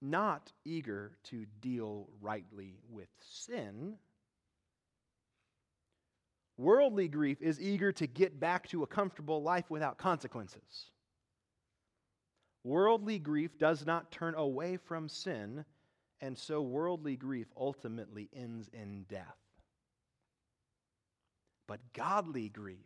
not 0.00 0.52
eager 0.64 1.12
to 1.24 1.46
deal 1.60 2.08
rightly 2.20 2.76
with 2.90 3.08
sin 3.20 3.96
Worldly 6.56 7.08
grief 7.08 7.42
is 7.42 7.60
eager 7.60 7.92
to 7.92 8.06
get 8.06 8.38
back 8.38 8.68
to 8.68 8.82
a 8.82 8.86
comfortable 8.86 9.42
life 9.42 9.70
without 9.70 9.98
consequences. 9.98 10.90
Worldly 12.62 13.18
grief 13.18 13.58
does 13.58 13.84
not 13.84 14.10
turn 14.10 14.34
away 14.36 14.76
from 14.76 15.08
sin, 15.08 15.64
and 16.20 16.38
so 16.38 16.62
worldly 16.62 17.16
grief 17.16 17.48
ultimately 17.56 18.30
ends 18.34 18.70
in 18.72 19.04
death. 19.08 19.36
But 21.66 21.80
godly 21.92 22.48
grief 22.48 22.78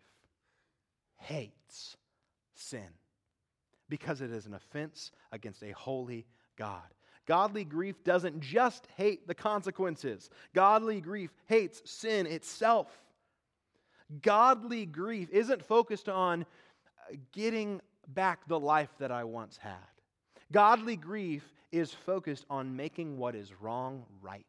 hates 1.17 1.97
sin 2.55 2.89
because 3.89 4.21
it 4.21 4.31
is 4.31 4.47
an 4.47 4.55
offense 4.55 5.13
against 5.33 5.63
a 5.63 5.73
holy 5.73 6.27
God. 6.57 6.83
Godly 7.27 7.65
grief 7.65 8.03
doesn't 8.05 8.41
just 8.41 8.89
hate 8.97 9.29
the 9.29 9.35
consequences, 9.35 10.31
godly 10.55 11.01
grief 11.01 11.31
hates 11.47 11.83
sin 11.85 12.27
itself. 12.27 12.87
Godly 14.23 14.87
grief 14.87 15.29
isn't 15.31 15.65
focused 15.65 16.09
on 16.09 16.43
uh, 16.43 17.17
getting 17.33 17.81
back 18.09 18.47
the 18.49 18.59
life 18.59 18.91
that 18.99 19.13
I 19.13 19.25
once 19.25 19.59
had. 19.59 19.75
Godly 20.51 20.97
grief 20.97 21.53
is 21.71 21.93
focused 21.93 22.47
on 22.49 22.75
making 22.75 23.19
what 23.19 23.35
is 23.35 23.53
wrong 23.61 24.05
right. 24.23 24.47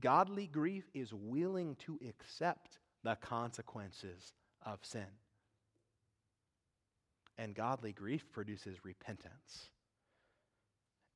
Godly 0.00 0.46
grief 0.46 0.84
is 0.94 1.14
willing 1.14 1.76
to 1.86 1.98
accept 2.08 2.78
the 3.04 3.16
consequences 3.16 4.32
of 4.64 4.80
sin. 4.82 5.06
And 7.38 7.54
godly 7.54 7.92
grief 7.92 8.24
produces 8.32 8.84
repentance. 8.84 9.70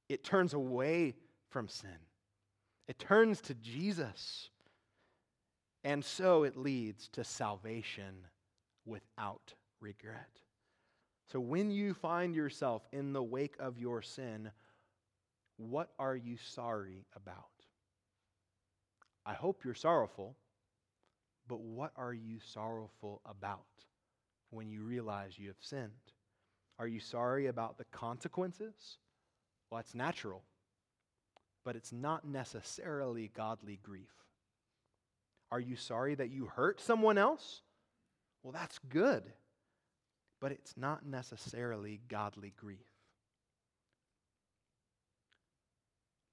It 0.09 0.23
turns 0.23 0.55
away 0.55 1.15
from 1.49 1.69
sin, 1.69 1.99
it 2.87 2.99
turns 2.99 3.41
to 3.43 3.55
Jesus. 3.55 4.51
And 5.83 6.05
so 6.05 6.45
it 6.45 6.57
leads 6.57 7.09
to 7.09 7.25
salvation 7.25 8.27
without 8.85 9.55
regret. 9.81 10.41
So 11.33 11.41
when 11.41 11.71
you 11.71 11.95
find 11.95 12.35
yourself 12.35 12.83
in 12.93 13.13
the 13.13 13.23
wake 13.23 13.55
of 13.59 13.79
your 13.79 14.03
sin, 14.03 14.51
what 15.57 15.91
are 15.99 16.17
you 16.17 16.37
sorry 16.37 17.07
about? 17.15 17.45
I 19.25 19.35
hope 19.35 19.65
you're 19.65 19.75
sorrowful, 19.75 20.37
but 21.47 21.61
what 21.61 21.93
are 21.97 22.15
you 22.15 22.39
sorrowful 22.41 23.21
about 23.25 23.67
when 24.51 24.71
you 24.71 24.83
realize 24.83 25.39
you 25.39 25.49
have 25.49 25.57
sinned? 25.61 25.91
Are 26.79 26.87
you 26.87 27.01
sorry 27.01 27.47
about 27.47 27.79
the 27.79 27.85
consequences? 27.93 28.97
Well, 29.71 29.79
that's 29.79 29.95
natural, 29.95 30.43
but 31.65 31.77
it's 31.77 31.93
not 31.93 32.27
necessarily 32.27 33.31
godly 33.37 33.79
grief. 33.83 34.30
Are 35.53 35.61
you 35.61 35.77
sorry 35.77 36.15
that 36.15 36.31
you 36.31 36.47
hurt 36.47 36.81
someone 36.81 37.19
else? 37.19 37.63
Well, 38.43 38.53
that's 38.53 38.79
good, 38.89 39.25
but 40.41 40.53
it's 40.53 40.77
not 40.77 41.05
necessarily 41.05 42.01
godly 42.09 42.55
grief. 42.57 42.79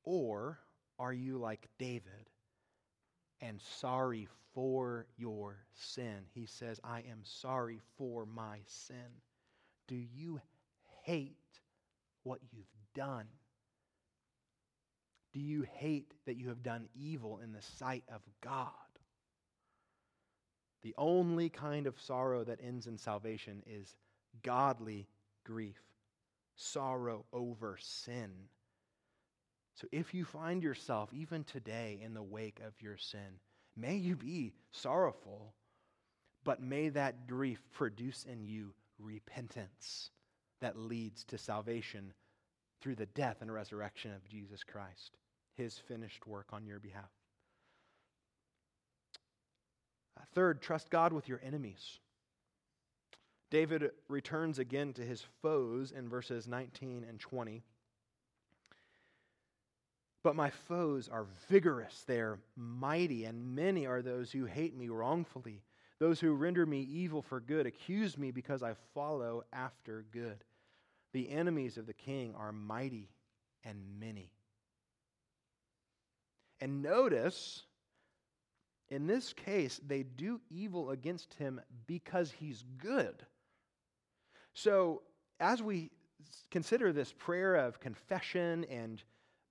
Or 0.04 0.60
are 1.00 1.14
you 1.14 1.38
like 1.38 1.68
David 1.78 2.30
and 3.42 3.60
sorry 3.80 4.28
for 4.54 5.06
your 5.18 5.58
sin? 5.74 6.26
He 6.34 6.46
says, 6.46 6.80
I 6.84 7.00
am 7.00 7.20
sorry 7.24 7.82
for 7.98 8.26
my 8.26 8.60
sin. 8.66 9.22
Do 9.88 9.96
you 9.96 10.40
hate 11.04 11.36
what 12.24 12.40
you've 12.52 12.66
done? 12.96 13.26
Do 15.34 15.40
you 15.42 15.66
hate 15.74 16.14
that 16.26 16.38
you 16.38 16.50
have 16.50 16.64
done 16.64 16.88
evil 16.96 17.40
in 17.44 17.52
the 17.52 17.62
sight 17.62 18.04
of 18.12 18.22
God? 18.42 18.72
The 20.84 20.96
only 20.98 21.50
kind 21.50 21.88
of 21.88 22.00
sorrow 22.00 22.44
that 22.44 22.60
ends 22.62 22.88
in 22.88 22.98
salvation 22.98 23.64
is 23.66 23.96
godly 24.44 25.08
grief, 25.44 25.82
sorrow 26.56 27.26
over 27.34 27.78
sin. 27.80 28.32
So 29.76 29.88
if 29.92 30.14
you 30.14 30.26
find 30.26 30.64
yourself, 30.64 31.14
even 31.14 31.44
today, 31.44 32.00
in 32.02 32.14
the 32.14 32.24
wake 32.24 32.60
of 32.66 32.82
your 32.82 32.98
sin, 32.98 33.40
may 33.76 33.96
you 33.96 34.16
be 34.16 34.54
sorrowful, 34.72 35.54
but 36.44 36.62
may 36.62 36.90
that 36.90 37.28
grief 37.28 37.62
produce 37.74 38.24
in 38.24 38.44
you 38.44 38.74
repentance 39.00 40.10
that 40.62 40.78
leads 40.78 41.24
to 41.26 41.38
salvation 41.38 42.14
through 42.82 42.96
the 42.96 43.06
death 43.08 43.38
and 43.42 43.54
resurrection 43.54 44.14
of 44.14 44.28
Jesus 44.28 44.64
Christ, 44.64 45.18
his 45.56 45.78
finished 45.78 46.26
work 46.26 46.48
on 46.54 46.66
your 46.66 46.80
behalf. 46.80 47.12
Uh, 50.18 50.22
third, 50.34 50.62
trust 50.62 50.90
God 50.90 51.14
with 51.14 51.28
your 51.28 51.40
enemies. 51.44 52.00
David 53.50 53.92
returns 54.10 54.60
again 54.60 54.94
to 54.94 55.02
his 55.02 55.24
foes 55.42 55.92
in 55.92 56.10
verses 56.10 56.48
19 56.48 57.06
and 57.08 57.20
20. 57.20 57.64
But 60.24 60.36
my 60.36 60.50
foes 60.50 61.08
are 61.08 61.26
vigorous, 61.48 62.04
they're 62.06 62.40
mighty, 62.56 63.26
and 63.26 63.56
many 63.56 63.86
are 63.86 64.02
those 64.02 64.32
who 64.32 64.46
hate 64.46 64.76
me 64.76 64.90
wrongfully. 64.90 65.62
Those 66.00 66.20
who 66.20 66.34
render 66.34 66.66
me 66.66 66.82
evil 66.82 67.22
for 67.22 67.40
good 67.40 67.66
accuse 67.66 68.18
me 68.18 68.32
because 68.32 68.62
I 68.62 68.76
follow 68.94 69.46
after 69.54 70.06
good. 70.12 70.44
The 71.14 71.30
enemies 71.30 71.78
of 71.78 71.88
the 71.88 71.94
king 71.94 72.36
are 72.38 72.52
mighty 72.52 73.10
and 73.64 73.80
many. 74.00 74.32
And 76.60 76.82
notice, 76.82 77.64
in 78.90 79.08
this 79.08 79.34
case, 79.34 79.82
they 79.86 80.04
do 80.04 80.40
evil 80.50 80.92
against 80.92 81.34
him 81.34 81.60
because 81.88 82.32
he's 82.32 82.64
good. 82.78 83.26
So, 84.54 85.02
as 85.40 85.62
we 85.62 85.92
consider 86.50 86.92
this 86.92 87.14
prayer 87.14 87.56
of 87.56 87.80
confession 87.80 88.66
and 88.72 89.04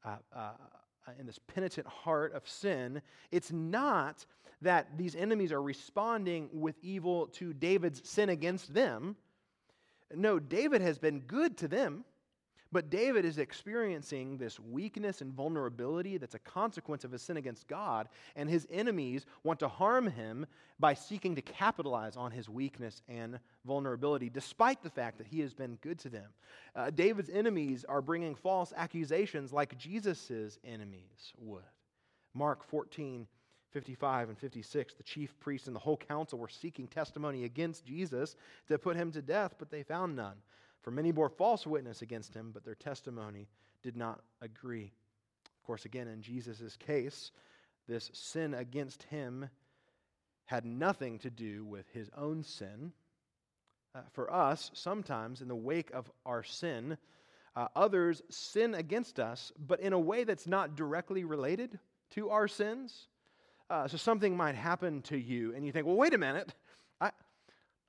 uh, 0.04 0.16
uh, 0.34 0.50
in 1.18 1.26
this 1.26 1.38
penitent 1.38 1.86
heart 1.86 2.34
of 2.34 2.48
sin, 2.48 3.02
it's 3.30 3.52
not 3.52 4.24
that 4.62 4.96
these 4.96 5.14
enemies 5.14 5.52
are 5.52 5.62
responding 5.62 6.48
with 6.52 6.76
evil 6.82 7.26
to 7.26 7.52
David's 7.52 8.08
sin 8.08 8.30
against 8.30 8.72
them. 8.72 9.16
No, 10.14 10.38
David 10.38 10.80
has 10.80 10.98
been 10.98 11.20
good 11.20 11.56
to 11.58 11.68
them. 11.68 12.04
But 12.72 12.90
David 12.90 13.24
is 13.24 13.38
experiencing 13.38 14.38
this 14.38 14.58
weakness 14.58 15.20
and 15.20 15.32
vulnerability 15.32 16.18
that's 16.18 16.34
a 16.34 16.40
consequence 16.40 17.04
of 17.04 17.12
his 17.12 17.22
sin 17.22 17.36
against 17.36 17.68
God, 17.68 18.08
and 18.34 18.50
his 18.50 18.66
enemies 18.70 19.24
want 19.44 19.60
to 19.60 19.68
harm 19.68 20.08
him 20.08 20.46
by 20.78 20.94
seeking 20.94 21.34
to 21.36 21.42
capitalize 21.42 22.16
on 22.16 22.32
his 22.32 22.48
weakness 22.48 23.02
and 23.08 23.38
vulnerability, 23.64 24.28
despite 24.28 24.82
the 24.82 24.90
fact 24.90 25.18
that 25.18 25.26
he 25.26 25.40
has 25.40 25.54
been 25.54 25.78
good 25.80 25.98
to 26.00 26.08
them. 26.08 26.30
Uh, 26.74 26.90
David's 26.90 27.30
enemies 27.30 27.84
are 27.88 28.02
bringing 28.02 28.34
false 28.34 28.72
accusations 28.76 29.52
like 29.52 29.78
Jesus' 29.78 30.58
enemies 30.64 31.32
would. 31.38 31.62
Mark 32.34 32.64
14, 32.64 33.26
55 33.70 34.28
and 34.28 34.38
56, 34.38 34.94
the 34.94 35.02
chief 35.02 35.38
priests 35.38 35.66
and 35.66 35.76
the 35.76 35.80
whole 35.80 35.96
council 35.96 36.38
were 36.38 36.48
seeking 36.48 36.86
testimony 36.86 37.44
against 37.44 37.84
Jesus 37.84 38.36
to 38.68 38.78
put 38.78 38.96
him 38.96 39.12
to 39.12 39.22
death, 39.22 39.54
but 39.58 39.70
they 39.70 39.82
found 39.82 40.16
none. 40.16 40.36
For 40.86 40.92
many 40.92 41.10
bore 41.10 41.28
false 41.28 41.66
witness 41.66 42.02
against 42.02 42.32
him, 42.32 42.52
but 42.54 42.64
their 42.64 42.76
testimony 42.76 43.48
did 43.82 43.96
not 43.96 44.20
agree. 44.40 44.92
Of 45.44 45.66
course, 45.66 45.84
again, 45.84 46.06
in 46.06 46.22
Jesus' 46.22 46.76
case, 46.76 47.32
this 47.88 48.08
sin 48.14 48.54
against 48.54 49.02
him 49.02 49.50
had 50.44 50.64
nothing 50.64 51.18
to 51.18 51.28
do 51.28 51.64
with 51.64 51.86
his 51.92 52.08
own 52.16 52.44
sin. 52.44 52.92
Uh, 53.96 54.02
for 54.12 54.32
us, 54.32 54.70
sometimes 54.74 55.42
in 55.42 55.48
the 55.48 55.56
wake 55.56 55.90
of 55.90 56.08
our 56.24 56.44
sin, 56.44 56.96
uh, 57.56 57.66
others 57.74 58.22
sin 58.30 58.72
against 58.76 59.18
us, 59.18 59.50
but 59.66 59.80
in 59.80 59.92
a 59.92 59.98
way 59.98 60.22
that's 60.22 60.46
not 60.46 60.76
directly 60.76 61.24
related 61.24 61.80
to 62.10 62.30
our 62.30 62.46
sins. 62.46 63.08
Uh, 63.68 63.88
so 63.88 63.96
something 63.96 64.36
might 64.36 64.54
happen 64.54 65.02
to 65.02 65.16
you, 65.16 65.52
and 65.52 65.66
you 65.66 65.72
think, 65.72 65.84
well, 65.84 65.96
wait 65.96 66.14
a 66.14 66.18
minute. 66.18 66.54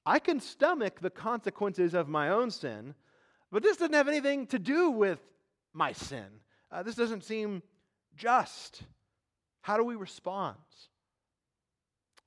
I, 0.07 0.19
can 0.19 0.39
stomach 0.39 0.99
the 0.99 1.09
consequences 1.09 1.93
of 1.93 2.07
my 2.07 2.29
own 2.29 2.49
sin, 2.51 2.95
but 3.51 3.61
this 3.63 3.77
doesn't 3.77 3.93
have 3.93 4.07
anything 4.07 4.47
to 4.47 4.59
do 4.59 4.89
with 4.89 5.19
my 5.73 5.91
sin. 5.91 6.25
Uh, 6.71 6.83
this 6.83 6.95
doesn't 6.95 7.23
seem 7.23 7.61
just. 8.15 8.83
How 9.61 9.75
do 9.75 9.83
we 9.83 9.95
respond? 9.95 10.57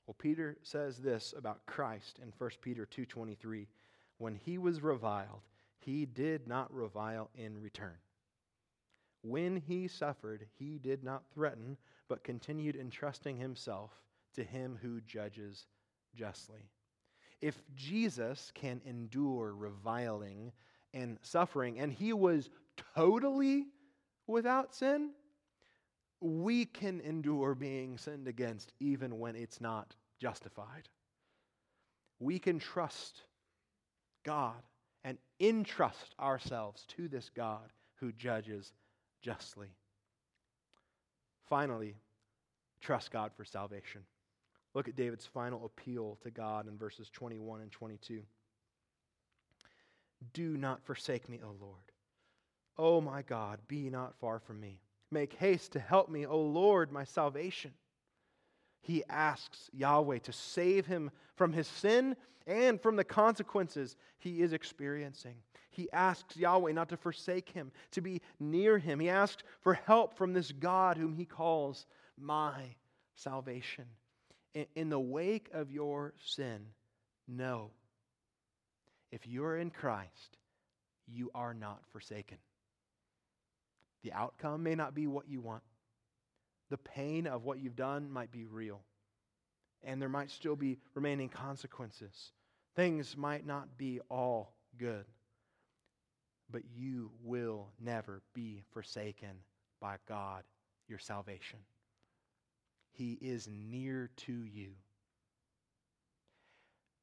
Well, 0.05 0.15
Peter 0.17 0.57
says 0.61 0.97
this 0.97 1.33
about 1.37 1.65
Christ 1.65 2.19
in 2.21 2.31
1 2.37 2.49
Peter 2.61 2.85
2:23, 2.85 3.67
when 4.17 4.35
he 4.35 4.57
was 4.57 4.81
reviled, 4.81 5.41
he 5.79 6.05
did 6.05 6.47
not 6.47 6.73
revile 6.73 7.29
in 7.33 7.61
return. 7.61 7.97
When 9.23 9.55
he 9.55 9.87
suffered, 9.87 10.47
he 10.57 10.79
did 10.79 11.03
not 11.03 11.23
threaten, 11.33 11.77
but 12.07 12.23
continued 12.23 12.75
entrusting 12.75 13.37
himself 13.37 13.91
to 14.33 14.43
him 14.43 14.77
who 14.81 15.01
judges 15.01 15.65
justly. 16.13 16.69
If 17.41 17.61
Jesus 17.75 18.51
can 18.53 18.81
endure 18.85 19.53
reviling 19.53 20.51
and 20.93 21.17
suffering, 21.23 21.79
and 21.79 21.91
he 21.91 22.13
was 22.13 22.49
totally 22.95 23.65
without 24.27 24.75
sin, 24.75 25.11
we 26.19 26.65
can 26.65 27.01
endure 27.01 27.55
being 27.55 27.97
sinned 27.97 28.27
against 28.27 28.73
even 28.79 29.19
when 29.19 29.35
it's 29.35 29.59
not 29.59 29.95
justified. 30.19 30.87
We 32.19 32.37
can 32.37 32.59
trust 32.59 33.23
God 34.23 34.61
and 35.03 35.17
entrust 35.39 36.13
ourselves 36.19 36.85
to 36.89 37.07
this 37.07 37.29
God 37.35 37.73
who 37.95 38.11
judges 38.11 38.71
justly. 39.23 39.69
Finally, 41.49 41.95
trust 42.81 43.11
God 43.11 43.31
for 43.35 43.45
salvation. 43.45 44.01
Look 44.73 44.87
at 44.87 44.95
David's 44.95 45.25
final 45.25 45.65
appeal 45.65 46.17
to 46.23 46.31
God 46.31 46.67
in 46.67 46.77
verses 46.77 47.09
21 47.09 47.61
and 47.61 47.71
22. 47.71 48.21
Do 50.33 50.57
not 50.57 50.83
forsake 50.83 51.27
me, 51.27 51.39
O 51.43 51.55
Lord. 51.59 51.75
O 52.77 53.01
my 53.01 53.21
God, 53.21 53.59
be 53.67 53.89
not 53.89 54.15
far 54.19 54.39
from 54.39 54.61
me. 54.61 54.79
Make 55.11 55.33
haste 55.33 55.73
to 55.73 55.79
help 55.79 56.09
me, 56.09 56.25
O 56.25 56.39
Lord, 56.39 56.91
my 56.91 57.03
salvation. 57.03 57.71
He 58.81 59.03
asks 59.09 59.69
Yahweh 59.73 60.19
to 60.19 60.31
save 60.31 60.85
him 60.85 61.11
from 61.35 61.51
his 61.51 61.67
sin 61.67 62.15
and 62.47 62.81
from 62.81 62.95
the 62.95 63.03
consequences 63.03 63.97
he 64.19 64.41
is 64.41 64.53
experiencing. 64.53 65.35
He 65.69 65.91
asks 65.91 66.37
Yahweh 66.37 66.71
not 66.71 66.89
to 66.89 66.97
forsake 66.97 67.49
him, 67.49 67.71
to 67.91 68.01
be 68.01 68.21
near 68.39 68.77
him. 68.77 68.99
He 68.99 69.09
asks 69.09 69.43
for 69.59 69.73
help 69.73 70.17
from 70.17 70.33
this 70.33 70.51
God 70.51 70.97
whom 70.97 71.13
he 71.13 71.25
calls 71.25 71.85
my 72.17 72.75
salvation 73.15 73.85
in 74.53 74.89
the 74.89 74.99
wake 74.99 75.49
of 75.53 75.71
your 75.71 76.13
sin, 76.25 76.65
know 77.27 77.71
if 79.11 79.27
you're 79.27 79.57
in 79.57 79.69
Christ, 79.69 80.37
you 81.07 81.31
are 81.35 81.53
not 81.53 81.81
forsaken. 81.91 82.37
The 84.03 84.13
outcome 84.13 84.63
may 84.63 84.75
not 84.75 84.95
be 84.95 85.07
what 85.07 85.29
you 85.29 85.41
want. 85.41 85.63
The 86.69 86.77
pain 86.77 87.27
of 87.27 87.43
what 87.43 87.59
you've 87.59 87.75
done 87.75 88.09
might 88.09 88.31
be 88.31 88.45
real. 88.45 88.81
And 89.83 90.01
there 90.01 90.09
might 90.09 90.31
still 90.31 90.55
be 90.55 90.79
remaining 90.93 91.29
consequences. 91.29 92.31
Things 92.75 93.17
might 93.17 93.45
not 93.45 93.77
be 93.77 93.99
all 94.09 94.53
good. 94.77 95.05
But 96.49 96.63
you 96.75 97.11
will 97.23 97.67
never 97.79 98.21
be 98.33 98.63
forsaken 98.71 99.31
by 99.81 99.97
God, 100.07 100.43
your 100.87 100.99
salvation. 100.99 101.59
He 102.91 103.13
is 103.21 103.47
near 103.47 104.09
to 104.17 104.33
you. 104.33 104.71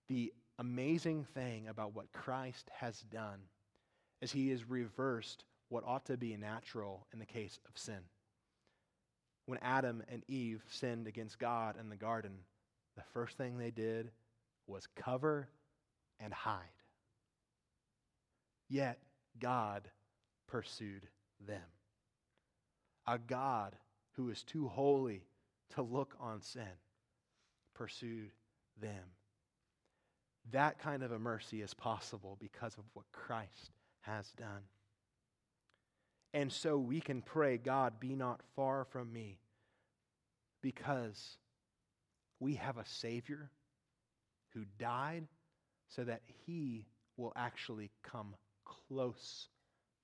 The 0.09 0.33
amazing 0.59 1.25
thing 1.35 1.69
about 1.69 1.95
what 1.95 2.13
Christ 2.13 2.71
has 2.75 3.01
done 3.01 3.41
is 4.21 4.33
he 4.33 4.51
has 4.51 4.69
reversed 4.69 5.45
what 5.69 5.85
ought 5.87 6.07
to 6.07 6.17
be 6.17 6.37
natural 6.37 7.07
in 7.13 7.19
the 7.19 7.27
case 7.27 7.59
of 7.69 7.79
sin. 7.79 8.01
When 9.47 9.59
Adam 9.63 10.03
and 10.09 10.23
Eve 10.29 10.63
sinned 10.69 11.07
against 11.07 11.39
God 11.39 11.77
in 11.79 11.89
the 11.89 11.97
garden, 11.97 12.39
the 12.97 13.03
first 13.15 13.37
thing 13.37 13.57
they 13.57 13.71
did 13.71 14.11
was 14.67 14.87
cover 14.97 15.49
and 16.21 16.33
hide. 16.33 16.65
Yet 18.69 18.99
God 19.39 19.89
pursued 20.47 21.07
them. 21.47 21.63
A 23.07 23.19
God 23.19 23.77
who 24.13 24.29
is 24.31 24.43
too 24.43 24.69
holy 24.69 25.28
to 25.75 25.83
look 25.83 26.15
on 26.21 26.43
sin 26.43 26.63
pursued 27.75 28.31
them. 28.81 29.05
That 30.51 30.79
kind 30.79 31.03
of 31.03 31.13
a 31.13 31.19
mercy 31.19 31.63
is 31.63 31.75
possible 31.75 32.37
because 32.41 32.75
of 32.79 32.85
what 32.95 33.05
Christ 33.13 33.71
has 34.01 34.31
done. 34.33 34.63
And 36.35 36.53
so 36.53 36.77
we 36.79 37.01
can 37.01 37.23
pray, 37.23 37.57
God, 37.59 38.01
be 38.01 38.15
not 38.15 38.41
far 38.55 38.85
from 38.85 39.13
me, 39.13 39.39
because 40.63 41.37
we 42.41 42.55
have 42.55 42.77
a 42.77 42.87
Savior 42.87 43.51
who 44.55 44.65
died 44.79 45.27
so 45.89 46.05
that 46.05 46.23
he 46.47 46.87
will 47.17 47.33
actually 47.37 47.91
come 48.03 48.35
close 48.65 49.49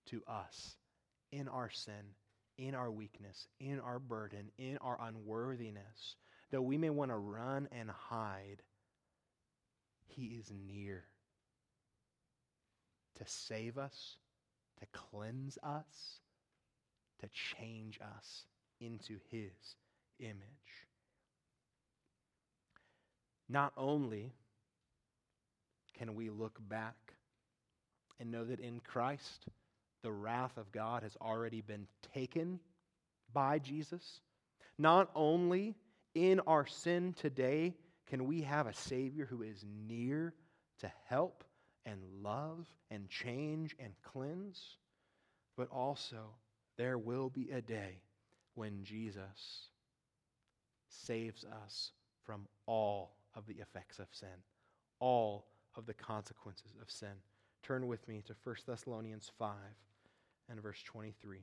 to 0.06 0.22
us 0.26 0.76
in 1.32 1.48
our 1.48 1.70
sin 1.70 2.14
in 2.58 2.74
our 2.74 2.90
weakness, 2.90 3.48
in 3.60 3.80
our 3.80 3.98
burden, 3.98 4.50
in 4.58 4.78
our 4.78 4.98
unworthiness, 5.00 6.16
though 6.50 6.62
we 6.62 6.78
may 6.78 6.90
want 6.90 7.10
to 7.10 7.16
run 7.16 7.68
and 7.72 7.90
hide, 7.90 8.62
He 10.06 10.36
is 10.38 10.50
near 10.50 11.04
to 13.16 13.24
save 13.26 13.78
us, 13.78 14.16
to 14.80 14.86
cleanse 14.92 15.58
us, 15.62 16.20
to 17.20 17.28
change 17.28 17.98
us 18.00 18.44
into 18.80 19.18
His 19.30 19.76
image. 20.18 20.34
Not 23.48 23.72
only 23.76 24.32
can 25.96 26.14
we 26.14 26.30
look 26.30 26.58
back 26.68 27.14
and 28.18 28.30
know 28.30 28.44
that 28.44 28.60
in 28.60 28.80
Christ, 28.80 29.46
the 30.04 30.12
wrath 30.12 30.56
of 30.58 30.70
God 30.70 31.02
has 31.02 31.16
already 31.20 31.62
been 31.62 31.88
taken 32.14 32.60
by 33.32 33.58
Jesus? 33.58 34.20
Not 34.78 35.10
only 35.16 35.74
in 36.14 36.40
our 36.46 36.66
sin 36.66 37.14
today 37.14 37.74
can 38.06 38.26
we 38.26 38.42
have 38.42 38.66
a 38.66 38.74
Savior 38.74 39.26
who 39.26 39.42
is 39.42 39.64
near 39.88 40.34
to 40.80 40.92
help 41.08 41.42
and 41.86 41.98
love 42.22 42.66
and 42.90 43.08
change 43.08 43.74
and 43.80 43.92
cleanse, 44.02 44.76
but 45.56 45.68
also 45.70 46.34
there 46.76 46.98
will 46.98 47.30
be 47.30 47.50
a 47.50 47.62
day 47.62 48.02
when 48.54 48.84
Jesus 48.84 49.68
saves 50.88 51.44
us 51.64 51.92
from 52.24 52.46
all 52.66 53.16
of 53.34 53.46
the 53.46 53.54
effects 53.54 53.98
of 53.98 54.06
sin, 54.12 54.28
all 55.00 55.46
of 55.76 55.86
the 55.86 55.94
consequences 55.94 56.72
of 56.80 56.90
sin. 56.90 57.16
Turn 57.62 57.86
with 57.86 58.06
me 58.06 58.22
to 58.26 58.34
1 58.44 58.56
Thessalonians 58.66 59.30
5 59.38 59.54
and 60.48 60.60
verse 60.60 60.82
23. 60.84 61.40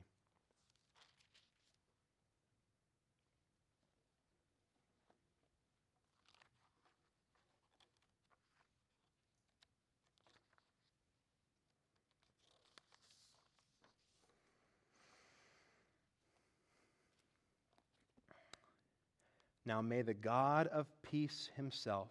Now 19.64 19.80
may 19.80 20.02
the 20.02 20.14
God 20.14 20.66
of 20.66 20.86
peace 21.02 21.48
himself 21.56 22.08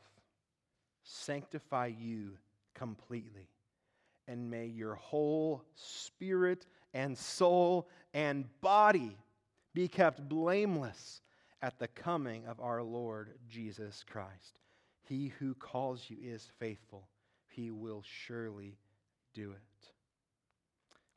sanctify 1.04 1.88
you 1.88 2.38
completely, 2.76 3.50
and 4.28 4.50
may 4.50 4.68
your 4.68 4.96
whole 4.96 5.64
spirit 5.76 6.66
and 6.94 7.18
soul 7.18 7.88
and 8.14 8.46
body 8.62 9.18
be 9.74 9.88
kept 9.88 10.28
blameless 10.28 11.22
at 11.62 11.80
the 11.80 11.88
coming 11.88 12.46
of 12.46 12.60
our 12.60 12.82
Lord 12.82 13.34
Jesus 13.48 14.04
Christ. 14.10 14.60
He 15.04 15.34
who 15.40 15.54
calls 15.56 16.06
you 16.10 16.18
is 16.22 16.52
faithful, 16.60 17.08
he 17.48 17.72
will 17.72 18.04
surely 18.06 18.78
do 19.34 19.52
it. 19.52 19.90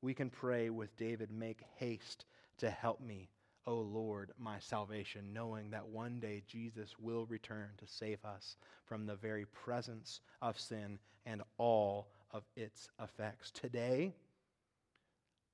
We 0.03 0.15
can 0.15 0.31
pray 0.31 0.71
with 0.71 0.97
David, 0.97 1.31
Make 1.31 1.63
haste 1.79 2.27
to 2.59 2.71
help 2.71 3.01
me 3.01 3.31
O 3.67 3.77
Lord, 3.77 4.33
my 4.39 4.59
salvation, 4.59 5.33
knowing 5.33 5.71
that 5.71 5.87
one 5.87 6.21
day 6.21 6.43
Jesus 6.47 6.99
will 6.99 7.25
return 7.27 7.71
to 7.79 7.87
save 7.87 8.23
us 8.25 8.57
from 8.85 9.07
the 9.07 9.17
very 9.17 9.47
presence 9.47 10.21
of 10.43 10.59
sin 10.59 10.99
and 11.25 11.43
all 11.57 12.09
of 12.33 12.45
its 12.57 12.91
effects. 13.03 13.51
Today, 13.51 14.13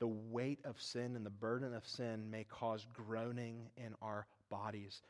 the 0.00 0.08
weight 0.08 0.58
of 0.64 0.80
sin 0.80 1.14
and 1.14 1.24
the 1.24 1.30
burden 1.30 1.74
of 1.74 1.86
sin 1.86 2.30
may 2.30 2.44
cause 2.44 2.86
groaning 2.92 3.68
in 3.76 3.94
our 4.02 4.26
bodies, 4.50 5.02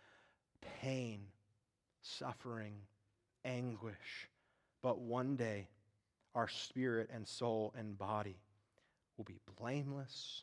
pain, 0.83 1.21
suffering, 2.03 2.75
anguish. 3.45 4.29
But 4.83 4.99
one 4.99 5.37
day, 5.37 5.69
our 6.35 6.49
spirit 6.49 7.09
and 7.13 7.27
soul 7.27 7.73
and 7.79 7.97
body 7.97 8.37
will 9.17 9.25
be 9.25 9.41
blameless, 9.57 10.43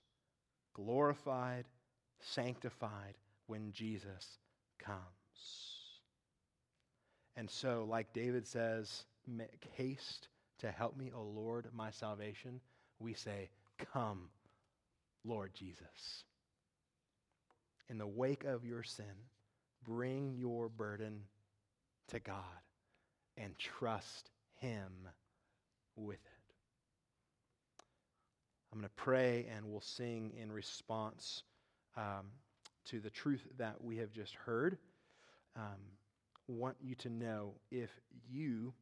glorified, 0.74 1.66
sanctified 2.20 3.16
when 3.48 3.72
Jesus 3.74 4.40
comes. 4.80 5.02
And 7.36 7.50
so, 7.50 7.86
like 7.88 8.14
David 8.14 8.48
says, 8.48 9.04
make 9.28 9.68
haste 9.76 10.30
to 10.60 10.72
help 10.72 10.98
me, 10.98 11.12
O 11.14 11.22
Lord, 11.22 11.68
my 11.74 11.92
salvation, 11.92 12.60
we 13.00 13.14
say, 13.14 13.50
Come, 13.94 14.30
Lord 15.28 15.54
Jesus. 15.54 16.24
In 17.90 17.98
the 17.98 18.08
wake 18.08 18.44
of 18.44 18.66
your 18.66 18.84
sin, 18.84 19.06
bring 19.86 20.36
your 20.36 20.70
burden 20.70 21.22
to 22.10 22.20
God 22.20 22.44
and 23.38 23.58
trust 23.58 24.30
Him 24.56 24.92
with 25.96 26.16
it. 26.16 26.54
I'm 28.72 28.80
going 28.80 28.90
to 28.90 28.96
pray 28.96 29.48
and 29.56 29.66
we'll 29.66 29.82
sing 29.82 30.34
in 30.40 30.52
response 30.52 31.44
um, 31.96 32.28
to 32.86 33.00
the 33.00 33.10
truth 33.10 33.46
that 33.58 33.84
we 33.84 33.98
have 33.98 34.12
just 34.12 34.36
heard. 34.36 34.78
Um, 35.56 35.80
want 36.48 36.78
you 36.82 36.96
to 36.96 37.10
know 37.10 37.54
if 37.72 37.90
you 38.30 38.74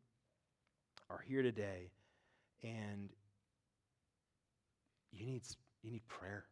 are 1.10 1.24
here 1.28 1.41
today 1.41 1.89
and 2.64 3.10
you 5.12 5.26
need, 5.26 5.41
you 5.86 5.92
need 5.92 6.08
prayer. 6.08 6.46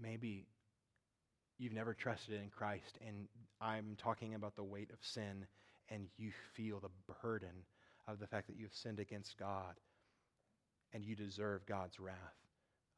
Maybe 0.00 0.46
you've 1.58 1.72
never 1.72 1.94
trusted 1.94 2.34
in 2.34 2.50
Christ, 2.50 2.98
and 3.06 3.28
I'm 3.60 3.96
talking 3.96 4.34
about 4.34 4.56
the 4.56 4.64
weight 4.64 4.90
of 4.90 4.98
sin, 5.00 5.46
and 5.88 6.08
you 6.16 6.32
feel 6.54 6.80
the 6.80 7.14
burden 7.22 7.64
of 8.08 8.18
the 8.18 8.26
fact 8.26 8.48
that 8.48 8.56
you've 8.56 8.74
sinned 8.74 8.98
against 8.98 9.38
God 9.38 9.74
and 10.92 11.04
you 11.04 11.14
deserve 11.14 11.64
God's 11.66 11.98
wrath. 12.00 12.16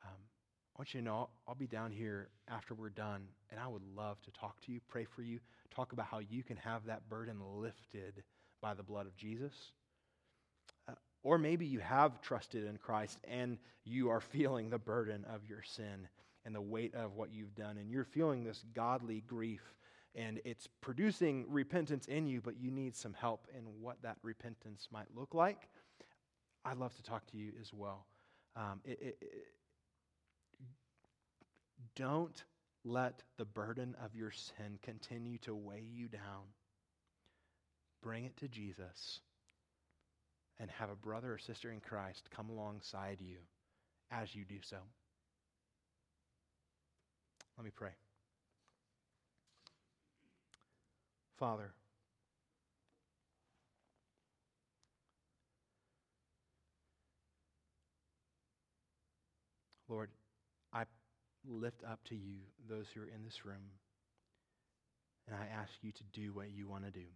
Um, 0.04 0.18
I 0.74 0.80
want 0.80 0.94
you 0.94 1.00
to 1.00 1.04
know 1.04 1.14
I'll, 1.14 1.30
I'll 1.48 1.54
be 1.54 1.66
down 1.66 1.92
here 1.92 2.30
after 2.48 2.74
we're 2.74 2.88
done, 2.90 3.26
and 3.50 3.60
I 3.60 3.68
would 3.68 3.82
love 3.94 4.20
to 4.22 4.30
talk 4.32 4.60
to 4.62 4.72
you, 4.72 4.80
pray 4.88 5.06
for 5.14 5.22
you, 5.22 5.38
talk 5.74 5.92
about 5.92 6.06
how 6.06 6.18
you 6.18 6.42
can 6.42 6.56
have 6.56 6.86
that 6.86 7.08
burden 7.08 7.36
lifted 7.56 8.24
by 8.60 8.74
the 8.74 8.82
blood 8.82 9.06
of 9.06 9.16
Jesus. 9.16 9.52
Or 11.24 11.38
maybe 11.38 11.66
you 11.66 11.80
have 11.80 12.20
trusted 12.20 12.64
in 12.64 12.76
Christ 12.76 13.18
and 13.24 13.58
you 13.84 14.10
are 14.10 14.20
feeling 14.20 14.70
the 14.70 14.78
burden 14.78 15.24
of 15.24 15.44
your 15.48 15.62
sin 15.62 16.06
and 16.44 16.54
the 16.54 16.60
weight 16.60 16.94
of 16.94 17.14
what 17.14 17.32
you've 17.32 17.54
done, 17.54 17.78
and 17.78 17.90
you're 17.90 18.04
feeling 18.04 18.44
this 18.44 18.62
godly 18.74 19.22
grief, 19.26 19.62
and 20.14 20.42
it's 20.44 20.68
producing 20.82 21.46
repentance 21.48 22.06
in 22.06 22.26
you, 22.26 22.42
but 22.42 22.60
you 22.60 22.70
need 22.70 22.94
some 22.94 23.14
help 23.14 23.46
in 23.56 23.64
what 23.80 24.02
that 24.02 24.18
repentance 24.22 24.88
might 24.92 25.06
look 25.16 25.34
like. 25.34 25.68
I'd 26.66 26.76
love 26.76 26.94
to 26.96 27.02
talk 27.02 27.26
to 27.28 27.38
you 27.38 27.52
as 27.60 27.72
well. 27.72 28.04
Um, 28.56 28.80
it, 28.84 29.16
it, 29.22 29.46
don't 31.96 32.44
let 32.84 33.22
the 33.38 33.46
burden 33.46 33.96
of 34.04 34.14
your 34.14 34.30
sin 34.30 34.78
continue 34.82 35.38
to 35.38 35.54
weigh 35.54 35.84
you 35.90 36.08
down. 36.08 36.44
Bring 38.02 38.26
it 38.26 38.36
to 38.36 38.48
Jesus 38.48 39.20
and 40.60 40.70
have 40.70 40.90
a 40.90 40.96
brother 40.96 41.34
or 41.34 41.38
sister 41.38 41.70
in 41.70 41.80
Christ 41.80 42.28
come 42.34 42.48
alongside 42.48 43.18
you 43.20 43.38
as 44.10 44.34
you 44.34 44.44
do 44.44 44.58
so. 44.62 44.78
Let 47.56 47.64
me 47.64 47.70
pray. 47.74 47.90
Father, 51.38 51.72
Lord, 59.88 60.10
I 60.72 60.84
lift 61.46 61.82
up 61.84 62.00
to 62.08 62.14
you 62.14 62.36
those 62.68 62.86
who 62.94 63.02
are 63.02 63.06
in 63.06 63.22
this 63.24 63.44
room. 63.44 63.70
And 65.26 65.36
I 65.36 65.46
ask 65.60 65.70
you 65.82 65.92
to 65.92 66.02
do 66.12 66.32
what 66.32 66.50
you 66.50 66.68
want 66.68 66.84
to 66.84 66.90
do. 66.90 67.06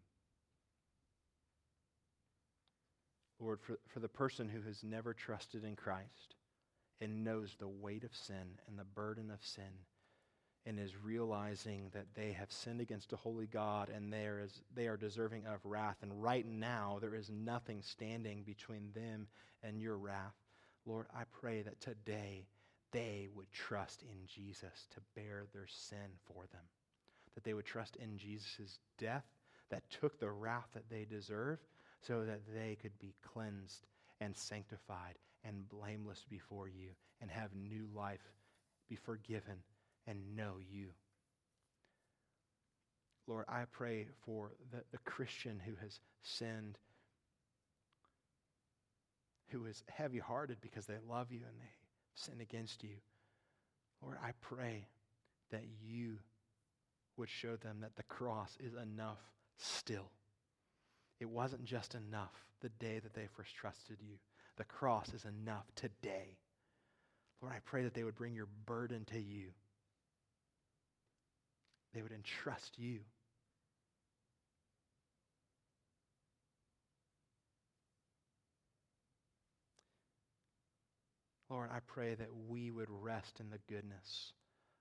Lord, 3.40 3.60
for, 3.60 3.78
for 3.86 4.00
the 4.00 4.08
person 4.08 4.48
who 4.48 4.62
has 4.62 4.82
never 4.82 5.14
trusted 5.14 5.64
in 5.64 5.76
Christ 5.76 6.34
and 7.00 7.24
knows 7.24 7.54
the 7.58 7.68
weight 7.68 8.04
of 8.04 8.14
sin 8.14 8.58
and 8.66 8.78
the 8.78 8.84
burden 8.84 9.30
of 9.30 9.44
sin 9.44 9.84
and 10.66 10.78
is 10.78 10.92
realizing 11.02 11.88
that 11.94 12.14
they 12.14 12.32
have 12.32 12.52
sinned 12.52 12.80
against 12.80 13.12
a 13.12 13.16
holy 13.16 13.46
God 13.46 13.88
and 13.88 14.12
there 14.12 14.40
is, 14.40 14.62
they 14.74 14.86
are 14.86 14.96
deserving 14.96 15.46
of 15.46 15.64
wrath, 15.64 15.96
and 16.02 16.22
right 16.22 16.46
now 16.46 16.98
there 17.00 17.14
is 17.14 17.30
nothing 17.30 17.80
standing 17.82 18.42
between 18.42 18.90
them 18.94 19.28
and 19.62 19.80
your 19.80 19.96
wrath. 19.96 20.34
Lord, 20.84 21.06
I 21.14 21.22
pray 21.40 21.62
that 21.62 21.80
today 21.80 22.46
they 22.92 23.28
would 23.34 23.50
trust 23.52 24.02
in 24.02 24.26
Jesus 24.26 24.86
to 24.94 25.00
bear 25.14 25.46
their 25.52 25.66
sin 25.68 26.18
for 26.26 26.44
them. 26.52 26.62
That 27.34 27.44
they 27.44 27.54
would 27.54 27.66
trust 27.66 27.96
in 27.96 28.18
Jesus' 28.18 28.78
death 28.98 29.24
that 29.70 29.88
took 29.90 30.18
the 30.18 30.30
wrath 30.30 30.68
that 30.74 30.90
they 30.90 31.04
deserve 31.04 31.58
so 32.06 32.24
that 32.24 32.40
they 32.54 32.76
could 32.80 32.98
be 32.98 33.14
cleansed 33.22 33.86
and 34.20 34.36
sanctified 34.36 35.16
and 35.44 35.68
blameless 35.68 36.24
before 36.28 36.68
you 36.68 36.90
and 37.20 37.30
have 37.30 37.50
new 37.54 37.86
life, 37.94 38.32
be 38.88 38.96
forgiven, 38.96 39.56
and 40.06 40.36
know 40.36 40.54
you. 40.70 40.88
Lord, 43.26 43.44
I 43.48 43.64
pray 43.70 44.06
for 44.24 44.52
the, 44.70 44.82
the 44.90 44.98
Christian 45.04 45.60
who 45.64 45.72
has 45.82 46.00
sinned, 46.22 46.78
who 49.48 49.66
is 49.66 49.82
heavy 49.88 50.18
hearted 50.18 50.58
because 50.60 50.86
they 50.86 50.96
love 51.08 51.30
you 51.30 51.40
and 51.46 51.60
they 51.60 51.70
sin 52.14 52.40
against 52.40 52.82
you. 52.82 52.96
Lord, 54.02 54.16
I 54.22 54.30
pray 54.40 54.86
that 55.50 55.64
you 55.84 56.18
would 57.16 57.28
show 57.28 57.56
them 57.56 57.78
that 57.80 57.96
the 57.96 58.02
cross 58.04 58.56
is 58.60 58.74
enough 58.74 59.18
still. 59.56 60.10
It 61.20 61.28
wasn't 61.28 61.64
just 61.64 61.94
enough 61.94 62.32
the 62.60 62.68
day 62.68 63.00
that 63.00 63.14
they 63.14 63.28
first 63.36 63.54
trusted 63.56 63.98
you. 64.00 64.16
The 64.56 64.64
cross 64.64 65.08
is 65.14 65.24
enough 65.24 65.66
today. 65.74 66.36
Lord, 67.40 67.54
I 67.54 67.60
pray 67.64 67.84
that 67.84 67.94
they 67.94 68.04
would 68.04 68.16
bring 68.16 68.34
your 68.34 68.48
burden 68.66 69.04
to 69.12 69.18
you. 69.18 69.48
They 71.94 72.02
would 72.02 72.12
entrust 72.12 72.78
you. 72.78 73.00
Lord, 81.50 81.70
I 81.72 81.78
pray 81.86 82.14
that 82.14 82.28
we 82.48 82.70
would 82.70 82.88
rest 82.90 83.40
in 83.40 83.48
the 83.50 83.58
goodness 83.72 84.32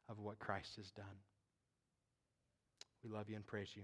of 0.10 0.20
what 0.20 0.40
Christ 0.40 0.76
has 0.76 0.90
done. 0.92 1.06
We 3.04 3.10
love 3.10 3.30
you 3.30 3.36
and 3.38 3.48
praise 3.48 3.70
you. 3.74 3.84